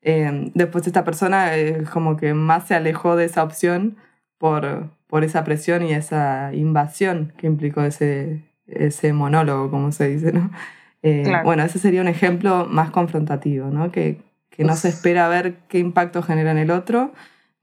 Eh, 0.01 0.51
después 0.55 0.87
esta 0.87 1.03
persona 1.03 1.55
eh, 1.55 1.83
como 1.93 2.17
que 2.17 2.33
más 2.33 2.67
se 2.67 2.73
alejó 2.73 3.15
de 3.15 3.25
esa 3.25 3.43
opción 3.43 3.97
por, 4.39 4.89
por 5.11 5.25
esa 5.25 5.43
presión 5.43 5.83
y 5.83 5.91
esa 5.91 6.53
invasión 6.53 7.33
que 7.37 7.45
implicó 7.45 7.81
ese, 7.81 8.45
ese 8.65 9.11
monólogo, 9.11 9.69
como 9.69 9.91
se 9.91 10.07
dice, 10.07 10.31
¿no? 10.31 10.49
Eh, 11.03 11.33
bueno, 11.43 11.63
ese 11.63 11.79
sería 11.79 11.99
un 11.99 12.07
ejemplo 12.07 12.67
más 12.69 12.91
confrontativo, 12.91 13.71
¿no? 13.71 13.91
Que, 13.91 14.21
que 14.51 14.63
no 14.63 14.75
se 14.75 14.89
espera 14.89 15.27
ver 15.29 15.55
qué 15.67 15.79
impacto 15.79 16.21
genera 16.21 16.51
en 16.51 16.59
el 16.59 16.69
otro, 16.69 17.11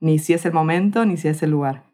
ni 0.01 0.19
si 0.19 0.35
es 0.35 0.45
el 0.45 0.53
momento, 0.53 1.07
ni 1.07 1.17
si 1.17 1.29
es 1.29 1.41
el 1.45 1.53
lugar. 1.53 1.85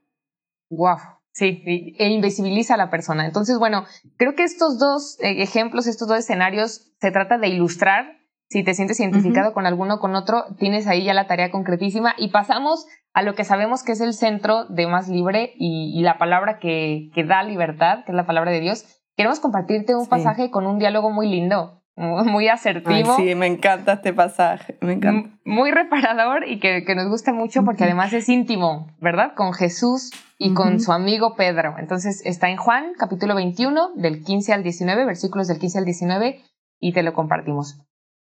Wow. 0.70 0.96
Sí, 1.32 1.62
e 1.66 2.08
invisibiliza 2.08 2.72
a 2.72 2.76
la 2.78 2.88
persona. 2.88 3.26
Entonces, 3.26 3.58
bueno, 3.58 3.84
creo 4.16 4.34
que 4.34 4.42
estos 4.42 4.78
dos 4.78 5.18
ejemplos, 5.20 5.86
estos 5.86 6.08
dos 6.08 6.20
escenarios, 6.20 6.94
se 6.98 7.10
trata 7.10 7.36
de 7.36 7.48
ilustrar 7.48 8.16
si 8.48 8.62
te 8.62 8.74
sientes 8.74 9.00
identificado 9.00 9.52
con 9.52 9.66
alguno 9.66 9.94
o 9.94 9.98
con 10.00 10.14
otro, 10.14 10.44
tienes 10.58 10.86
ahí 10.86 11.04
ya 11.04 11.14
la 11.14 11.26
tarea 11.26 11.50
concretísima 11.50 12.14
y 12.18 12.28
pasamos 12.28 12.86
a 13.12 13.22
lo 13.22 13.34
que 13.34 13.44
sabemos 13.44 13.82
que 13.82 13.92
es 13.92 14.00
el 14.00 14.12
centro 14.12 14.64
de 14.66 14.86
Más 14.86 15.08
Libre 15.08 15.52
y, 15.56 16.02
la 16.02 16.18
palabra 16.18 16.58
que, 16.58 17.10
que, 17.14 17.24
da 17.24 17.42
libertad, 17.42 18.04
que 18.04 18.12
es 18.12 18.16
la 18.16 18.26
palabra 18.26 18.50
de 18.50 18.60
Dios. 18.60 18.84
Queremos 19.16 19.40
compartirte 19.40 19.94
un 19.94 20.08
pasaje 20.08 20.50
con 20.50 20.66
un 20.66 20.78
diálogo 20.78 21.10
muy 21.10 21.28
lindo, 21.28 21.80
muy 21.96 22.48
asertivo. 22.48 23.14
sí, 23.16 23.34
me 23.36 23.46
encanta 23.46 23.94
este 23.94 24.12
pasaje, 24.12 24.76
me 24.80 24.94
encanta. 24.94 25.30
Muy 25.44 25.70
reparador 25.70 26.48
y 26.48 26.58
que, 26.58 26.84
que 26.84 26.94
nos 26.96 27.08
gusta 27.08 27.32
mucho 27.32 27.64
porque 27.64 27.84
además 27.84 28.12
es 28.12 28.28
íntimo, 28.28 28.88
¿verdad? 28.98 29.34
Con 29.36 29.52
Jesús 29.52 30.10
y 30.36 30.52
con 30.52 30.80
su 30.80 30.92
amigo 30.92 31.36
Pedro. 31.36 31.76
Entonces 31.78 32.20
está 32.24 32.50
en 32.50 32.56
Juan 32.56 32.94
capítulo 32.98 33.36
21 33.36 33.92
del 33.94 34.24
15 34.24 34.52
al 34.52 34.62
19, 34.64 35.04
versículos 35.04 35.46
del 35.46 35.60
15 35.60 35.78
al 35.78 35.84
19 35.84 36.40
y 36.80 36.92
te 36.92 37.04
lo 37.04 37.12
compartimos. 37.12 37.80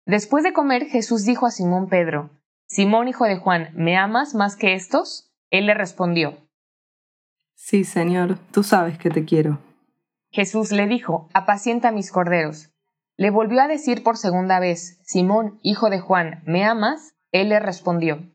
Después 0.06 0.44
de 0.44 0.54
comer, 0.54 0.86
Jesús 0.86 1.26
dijo 1.26 1.46
a 1.46 1.52
Simón 1.52 1.88
Pedro, 1.88 2.30
Simón 2.68 3.08
hijo 3.08 3.26
de 3.26 3.38
Juan, 3.38 3.70
¿me 3.76 3.98
amas 3.98 4.34
más 4.34 4.56
que 4.56 4.74
estos? 4.74 5.32
Él 5.50 5.66
le 5.66 5.74
respondió, 5.74 6.38
Sí, 7.54 7.84
Señor, 7.84 8.40
tú 8.52 8.64
sabes 8.64 8.98
que 8.98 9.12
te 9.12 9.24
quiero. 9.24 9.60
Jesús 10.32 10.72
le 10.72 10.88
dijo, 10.88 11.30
apacienta 11.34 11.92
mis 11.92 12.12
corderos. 12.12 12.72
Le 13.18 13.30
volvió 13.30 13.62
a 13.62 13.68
decir 13.68 14.02
por 14.02 14.18
segunda 14.18 14.60
vez, 14.60 15.00
Simón, 15.04 15.60
hijo 15.62 15.90
de 15.90 16.00
Juan, 16.00 16.42
¿me 16.46 16.66
amas? 16.66 17.14
Él 17.32 17.50
le 17.50 17.60
respondió, 17.60 18.32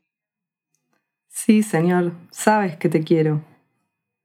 Sí, 1.27 1.61
Señor, 1.61 2.13
sabes 2.31 2.77
que 2.77 2.89
te 2.89 3.03
quiero. 3.03 3.43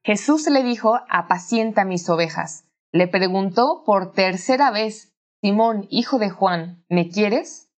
Jesús 0.04 0.48
le 0.48 0.62
dijo, 0.62 0.98
apacienta 1.08 1.84
mis 1.84 2.08
ovejas. 2.08 2.64
Le 2.90 3.06
preguntó 3.06 3.82
por 3.84 4.12
tercera 4.12 4.70
vez, 4.70 5.11
Simón, 5.42 5.88
hijo 5.90 6.20
de 6.20 6.30
Juan, 6.30 6.84
¿me 6.88 7.08
quieres? 7.08 7.68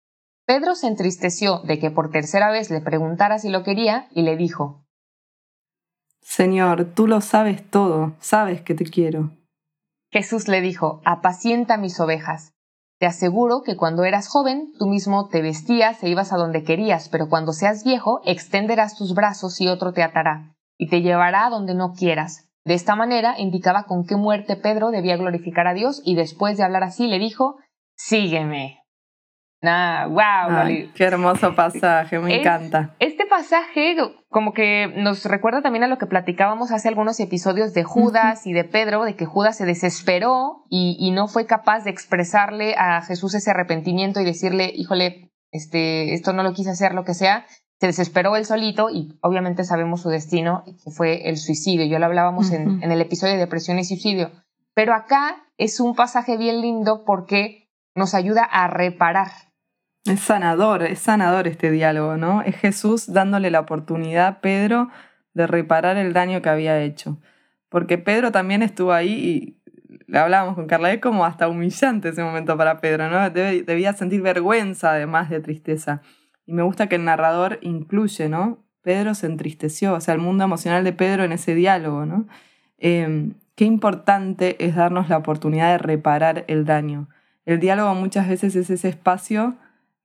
Pedro 0.44 0.74
se 0.74 0.87
entristeció 0.87 1.61
de 1.61 1.79
que 1.79 1.90
por 1.90 2.11
tercera 2.11 2.50
vez 2.50 2.70
le 2.70 2.83
preguntara 2.83 3.38
si 3.38 3.48
lo 3.48 3.62
quería 3.62 4.07
y 4.11 4.20
le 4.20 4.37
dijo, 4.37 4.85
Señor, 6.20 6.92
tú 6.94 7.07
lo 7.07 7.22
sabes 7.22 7.70
todo, 7.70 8.16
sabes 8.20 8.61
que 8.61 8.74
te 8.74 8.85
quiero. 8.85 9.31
Jesús 10.11 10.46
le 10.46 10.61
dijo, 10.61 11.00
apacienta 11.07 11.79
mis 11.79 11.98
ovejas. 12.00 12.53
Te 12.98 13.07
aseguro 13.07 13.62
que 13.62 13.77
cuando 13.77 14.05
eras 14.05 14.29
joven, 14.29 14.74
tú 14.79 14.87
mismo 14.87 15.29
te 15.29 15.40
vestías 15.40 16.03
e 16.03 16.11
ibas 16.11 16.35
a 16.35 16.37
donde 16.37 16.64
querías, 16.64 17.09
pero 17.09 17.31
cuando 17.31 17.55
seas 17.55 17.83
viejo, 17.83 18.20
extenderás 18.27 18.94
tus 18.94 19.14
brazos 19.14 19.59
y 19.62 19.68
otro 19.68 19.94
te 19.94 20.03
atará, 20.03 20.55
y 20.77 20.90
te 20.90 21.00
llevará 21.00 21.46
a 21.46 21.50
donde 21.50 21.74
no 21.74 21.94
quieras. 21.94 22.46
De 22.64 22.74
esta 22.74 22.96
manera 22.96 23.35
indicaba 23.38 23.85
con 23.85 24.07
qué 24.07 24.16
muerte 24.16 24.57
Pedro 24.57 24.90
debía 24.90 25.16
glorificar 25.16 25.66
a 25.66 25.74
Dios, 25.74 26.00
y 26.05 26.14
después 26.14 26.57
de 26.57 26.64
hablar 26.64 26.83
así 26.83 27.07
le 27.07 27.18
dijo, 27.18 27.59
Sígueme. 27.96 28.81
Nah, 29.64 30.09
wow, 30.09 30.92
qué 30.94 31.05
hermoso 31.05 31.55
pasaje, 31.55 32.18
me 32.18 32.40
encanta. 32.40 32.94
Este 32.98 33.24
pasaje 33.24 33.96
como 34.29 34.53
que 34.53 34.92
nos 34.94 35.24
recuerda 35.24 35.62
también 35.62 35.85
a 35.85 35.87
lo 35.87 35.96
que 35.96 36.07
platicábamos 36.07 36.70
hace 36.70 36.88
algunos 36.88 37.18
episodios 37.18 37.72
de 37.72 37.83
Judas 37.83 38.46
y 38.46 38.53
de 38.53 38.64
Pedro, 38.64 39.05
de 39.05 39.16
que 39.16 39.24
Judas 39.24 39.57
se 39.57 39.64
desesperó 39.64 40.64
y, 40.68 41.11
no 41.12 41.29
fue 41.29 41.46
capaz 41.46 41.85
de 41.85 41.90
expresarle 41.90 42.74
a 42.77 43.00
Jesús 43.00 43.35
ese 43.35 43.53
arrepentimiento 43.53 44.20
y 44.20 44.27
decirle, 44.27 44.70
híjole, 44.74 45.31
este, 45.50 46.12
esto 46.12 46.35
no 46.35 46.42
lo 46.42 46.53
quise 46.53 46.70
hacer, 46.70 46.92
lo 46.92 47.05
que 47.05 47.14
sea. 47.14 47.46
Se 47.80 47.87
desesperó 47.87 48.37
él 48.37 48.44
solito 48.44 48.88
y 48.90 49.18
obviamente 49.20 49.64
sabemos 49.64 50.02
su 50.02 50.08
destino, 50.08 50.64
que 50.84 50.90
fue 50.90 51.28
el 51.28 51.37
suicidio. 51.37 51.87
Ya 51.87 51.98
lo 51.98 52.06
hablábamos 52.06 52.50
en, 52.52 52.82
en 52.82 52.92
el 52.92 53.00
episodio 53.00 53.34
de 53.34 53.40
depresión 53.40 53.78
y 53.78 53.84
suicidio. 53.84 54.30
Pero 54.74 54.94
acá 54.94 55.44
es 55.58 55.80
un 55.80 55.94
pasaje 55.94 56.37
bien 56.37 56.60
lindo 56.60 57.04
porque 57.04 57.68
nos 57.94 58.14
ayuda 58.14 58.42
a 58.42 58.68
reparar 58.68 59.30
es 60.04 60.20
sanador, 60.20 60.82
es 60.82 60.98
sanador 60.98 61.48
este 61.48 61.70
diálogo, 61.70 62.16
¿no? 62.16 62.42
Es 62.42 62.56
Jesús 62.56 63.10
dándole 63.12 63.50
la 63.50 63.60
oportunidad 63.60 64.26
a 64.26 64.40
Pedro 64.40 64.90
de 65.32 65.46
reparar 65.46 65.96
el 65.96 66.12
daño 66.12 66.42
que 66.42 66.50
había 66.50 66.80
hecho. 66.82 67.18
Porque 67.70 67.96
Pedro 67.96 68.30
también 68.30 68.62
estuvo 68.62 68.92
ahí 68.92 69.12
y 69.12 69.58
le 70.06 70.18
hablábamos 70.18 70.56
con 70.56 70.66
Carla, 70.66 70.92
es 70.92 71.00
como 71.00 71.24
hasta 71.24 71.48
humillante 71.48 72.10
ese 72.10 72.22
momento 72.22 72.56
para 72.56 72.80
Pedro, 72.80 73.08
¿no? 73.08 73.30
debía 73.30 73.94
sentir 73.94 74.20
vergüenza 74.20 74.92
además 74.92 75.30
de 75.30 75.40
tristeza. 75.40 76.02
Y 76.46 76.52
me 76.52 76.62
gusta 76.62 76.88
que 76.88 76.96
el 76.96 77.04
narrador 77.04 77.59
incluye, 77.62 78.28
¿no? 78.28 78.59
Pedro 78.83 79.14
se 79.14 79.26
entristeció, 79.26 79.94
o 79.94 80.00
sea, 80.00 80.14
el 80.14 80.20
mundo 80.20 80.44
emocional 80.44 80.85
de 80.85 80.92
Pedro 80.92 81.24
en 81.24 81.33
ese 81.33 81.54
diálogo, 81.54 82.04
¿no? 82.04 82.26
Em, 82.78 83.35
qué 83.54 83.64
importante 83.64 84.62
es 84.64 84.76
darnos 84.76 85.09
la 85.09 85.16
oportunidad 85.16 85.72
de 85.72 85.78
reparar 85.78 86.44
el 86.48 86.64
daño. 86.66 87.09
El 87.46 87.61
diálogo 87.61 87.94
muchas 87.94 88.28
veces 88.28 88.57
es 88.57 88.68
ese 88.70 88.88
espacio 88.88 89.57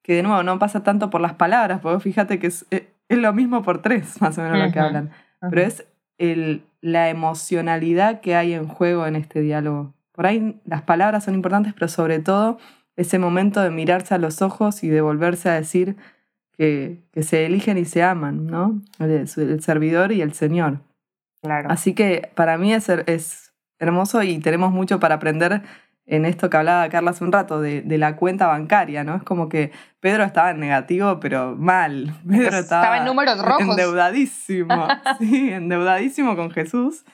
que 0.01 0.15
de 0.15 0.23
nuevo 0.23 0.43
no 0.43 0.59
pasa 0.59 0.83
tanto 0.83 1.09
por 1.09 1.21
las 1.21 1.33
palabras, 1.33 1.81
porque 1.81 1.99
fíjate 1.99 2.39
que 2.39 2.47
es, 2.47 2.65
eh, 2.71 2.89
es 3.09 3.17
lo 3.17 3.33
mismo 3.33 3.63
por 3.63 3.81
tres, 3.81 4.21
más 4.21 4.37
o 4.37 4.41
menos 4.41 4.59
lo 4.59 4.71
que 4.71 4.79
hablan, 4.79 5.11
pero 5.41 5.61
es 5.61 5.85
el, 6.17 6.63
la 6.81 7.09
emocionalidad 7.09 8.21
que 8.21 8.35
hay 8.35 8.53
en 8.53 8.67
juego 8.67 9.05
en 9.07 9.15
este 9.15 9.41
diálogo. 9.41 9.93
Por 10.13 10.25
ahí 10.25 10.59
las 10.65 10.81
palabras 10.83 11.25
son 11.25 11.35
importantes, 11.35 11.73
pero 11.73 11.87
sobre 11.87 12.19
todo 12.19 12.57
ese 12.95 13.19
momento 13.19 13.61
de 13.61 13.71
mirarse 13.71 14.13
a 14.13 14.17
los 14.17 14.41
ojos 14.41 14.83
y 14.83 14.89
de 14.89 15.01
volverse 15.01 15.49
a 15.49 15.53
decir 15.53 15.95
que, 16.59 16.99
que 17.13 17.23
se 17.23 17.45
eligen 17.45 17.77
y 17.77 17.85
se 17.85 18.03
aman, 18.03 18.45
¿no? 18.45 18.81
El, 18.99 19.29
servidor 19.61 20.11
y 20.11 20.21
el 20.21 20.33
Señor. 20.33 20.81
Claro. 21.41 21.69
Así 21.71 21.93
que 21.95 22.29
para 22.35 22.57
mí 22.57 22.73
es, 22.73 22.89
es 22.89 23.53
hermoso 23.79 24.21
y 24.23 24.39
tenemos 24.39 24.73
mucho 24.73 24.99
para 24.99 25.15
aprender 25.15 25.61
en 26.05 26.25
esto 26.25 26.49
que 26.49 26.57
hablaba 26.57 26.89
Carla 26.89 27.11
hace 27.11 27.23
un 27.23 27.31
rato, 27.31 27.61
de, 27.61 27.85
la 27.97 28.17
cuenta 28.17 28.47
bancaria, 28.47 29.05
¿no? 29.05 29.15
Es 29.15 29.23
como 29.23 29.47
que 29.47 29.71
Pedro 30.01 30.25
estaba 30.25 30.51
en 30.51 30.59
negativo, 30.59 31.21
pero 31.21 31.55
mal. 31.55 32.13
Pedro 32.29 32.57
estaba, 32.57 32.97
en 32.97 33.05
números 33.05 33.41
rojos. 33.41 33.61
Endeudadísimo, 33.61 34.85
sí, 35.19 35.53
endeudadísimo 35.53 36.35
con 36.35 36.51
Jesús. 36.51 37.05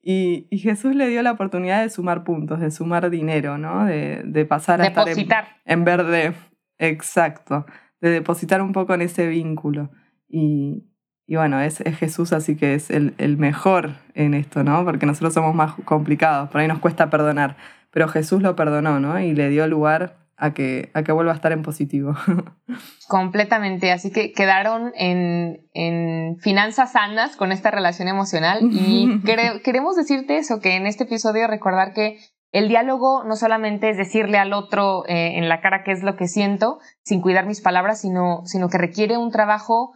Y, 0.00 0.46
Jesús 0.52 0.94
le 0.94 1.08
dio 1.08 1.22
la 1.22 1.32
oportunidad 1.32 1.82
de 1.82 1.90
sumar 1.90 2.24
puntos, 2.24 2.60
de 2.60 2.70
sumar 2.70 3.10
dinero, 3.10 3.58
¿no? 3.58 3.84
De, 3.84 4.46
pasar 4.48 4.80
a 4.80 4.84
depositar. 4.84 5.44
estar 5.44 5.60
en, 5.66 5.84
verde. 5.84 6.32
Exacto. 6.78 7.66
De 8.00 8.10
depositar 8.10 8.62
un 8.62 8.72
poco 8.72 8.94
en 8.94 9.02
ese 9.02 9.26
vínculo. 9.26 9.90
Y, 10.28 10.84
bueno, 11.28 11.60
es, 11.60 11.78
Jesús, 11.98 12.32
así 12.32 12.56
que 12.56 12.74
es 12.74 12.90
el, 12.90 13.14
el 13.18 13.36
mejor 13.36 13.94
en 14.14 14.34
esto, 14.34 14.62
¿no? 14.64 14.84
Porque 14.84 15.06
nosotros 15.06 15.34
somos 15.34 15.54
más 15.54 15.74
complicados, 15.84 16.50
por 16.50 16.60
ahí 16.60 16.68
nos 16.68 16.78
cuesta 16.78 17.10
perdonar 17.10 17.56
pero 17.96 18.08
Jesús 18.08 18.42
lo 18.42 18.54
perdonó, 18.56 19.00
¿no? 19.00 19.18
Y 19.20 19.34
le 19.34 19.48
dio 19.48 19.66
lugar 19.66 20.18
a 20.36 20.52
que, 20.52 20.90
a 20.92 21.02
que 21.02 21.12
vuelva 21.12 21.32
a 21.32 21.34
estar 21.34 21.50
en 21.52 21.62
positivo. 21.62 22.14
Completamente, 23.08 23.90
así 23.90 24.12
que 24.12 24.32
quedaron 24.32 24.92
en, 24.96 25.66
en 25.72 26.36
finanzas 26.40 26.92
sanas 26.92 27.36
con 27.36 27.52
esta 27.52 27.70
relación 27.70 28.08
emocional 28.08 28.58
y 28.70 29.22
queremos 29.64 29.96
decirte 29.96 30.36
eso, 30.36 30.60
que 30.60 30.76
en 30.76 30.86
este 30.86 31.04
episodio 31.04 31.46
recordar 31.46 31.94
que 31.94 32.18
el 32.56 32.68
diálogo 32.68 33.22
no 33.24 33.36
solamente 33.36 33.90
es 33.90 33.98
decirle 33.98 34.38
al 34.38 34.54
otro 34.54 35.04
eh, 35.06 35.36
en 35.36 35.50
la 35.50 35.60
cara 35.60 35.82
qué 35.84 35.92
es 35.92 36.02
lo 36.02 36.16
que 36.16 36.26
siento, 36.26 36.78
sin 37.04 37.20
cuidar 37.20 37.44
mis 37.44 37.60
palabras, 37.60 38.00
sino, 38.00 38.46
sino 38.46 38.70
que 38.70 38.78
requiere 38.78 39.18
un 39.18 39.30
trabajo 39.30 39.92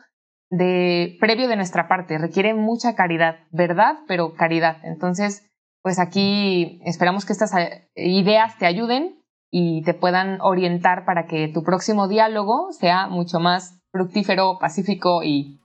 de 0.50 1.16
previo 1.20 1.48
de 1.48 1.56
nuestra 1.56 1.88
parte, 1.88 2.18
requiere 2.18 2.52
mucha 2.52 2.94
caridad, 2.94 3.36
verdad, 3.50 4.00
pero 4.06 4.34
caridad. 4.34 4.76
Entonces, 4.82 5.50
pues 5.82 5.98
aquí 5.98 6.82
esperamos 6.84 7.24
que 7.24 7.32
estas 7.32 7.54
eh, 7.56 7.88
ideas 7.94 8.58
te 8.58 8.66
ayuden 8.66 9.18
y 9.50 9.82
te 9.84 9.94
puedan 9.94 10.38
orientar 10.42 11.06
para 11.06 11.24
que 11.24 11.48
tu 11.48 11.62
próximo 11.62 12.08
diálogo 12.08 12.72
sea 12.72 13.06
mucho 13.06 13.40
más 13.40 13.80
fructífero, 13.90 14.58
pacífico 14.60 15.22
y, 15.22 15.58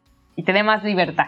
te 0.46 0.54
dé 0.54 0.64
más 0.64 0.82
libertad. 0.86 1.28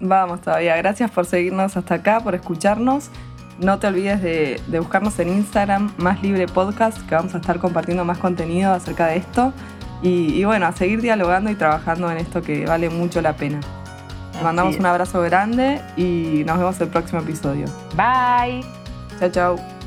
Vamos 0.00 0.40
todavía, 0.40 0.74
gracias 0.78 1.10
por 1.10 1.26
seguirnos 1.26 1.76
hasta 1.76 1.96
acá, 1.96 2.20
por 2.20 2.34
escucharnos. 2.34 3.10
No 3.58 3.78
te 3.78 3.86
olvides 3.86 4.22
de, 4.22 4.60
buscarnos 4.78 5.18
en 5.18 5.28
Instagram, 5.28 5.92
Más 5.98 6.22
Libre 6.22 6.46
Podcast, 6.46 6.98
que 7.06 7.14
vamos 7.14 7.34
a 7.34 7.38
estar 7.38 7.58
compartiendo 7.58 8.04
más 8.04 8.18
contenido 8.18 8.72
acerca 8.72 9.06
de 9.06 9.16
esto. 9.16 9.52
Y, 10.02 10.34
y 10.34 10.44
bueno, 10.44 10.66
a 10.66 10.72
seguir 10.72 11.00
dialogando 11.00 11.50
y 11.50 11.54
trabajando 11.54 12.10
en 12.10 12.18
esto 12.18 12.42
que 12.42 12.66
vale 12.66 12.90
mucho 12.90 13.20
la 13.20 13.36
pena 13.36 13.60
mandamos 14.42 14.76
un 14.76 14.86
abrazo 14.86 15.20
grande 15.22 15.80
y 15.96 16.44
nos 16.44 16.58
vemos 16.58 16.80
el 16.80 16.88
próximo 16.88 17.20
episodio. 17.20 17.66
Bye. 17.96 18.64
Chao, 19.18 19.30
chao. 19.30 19.81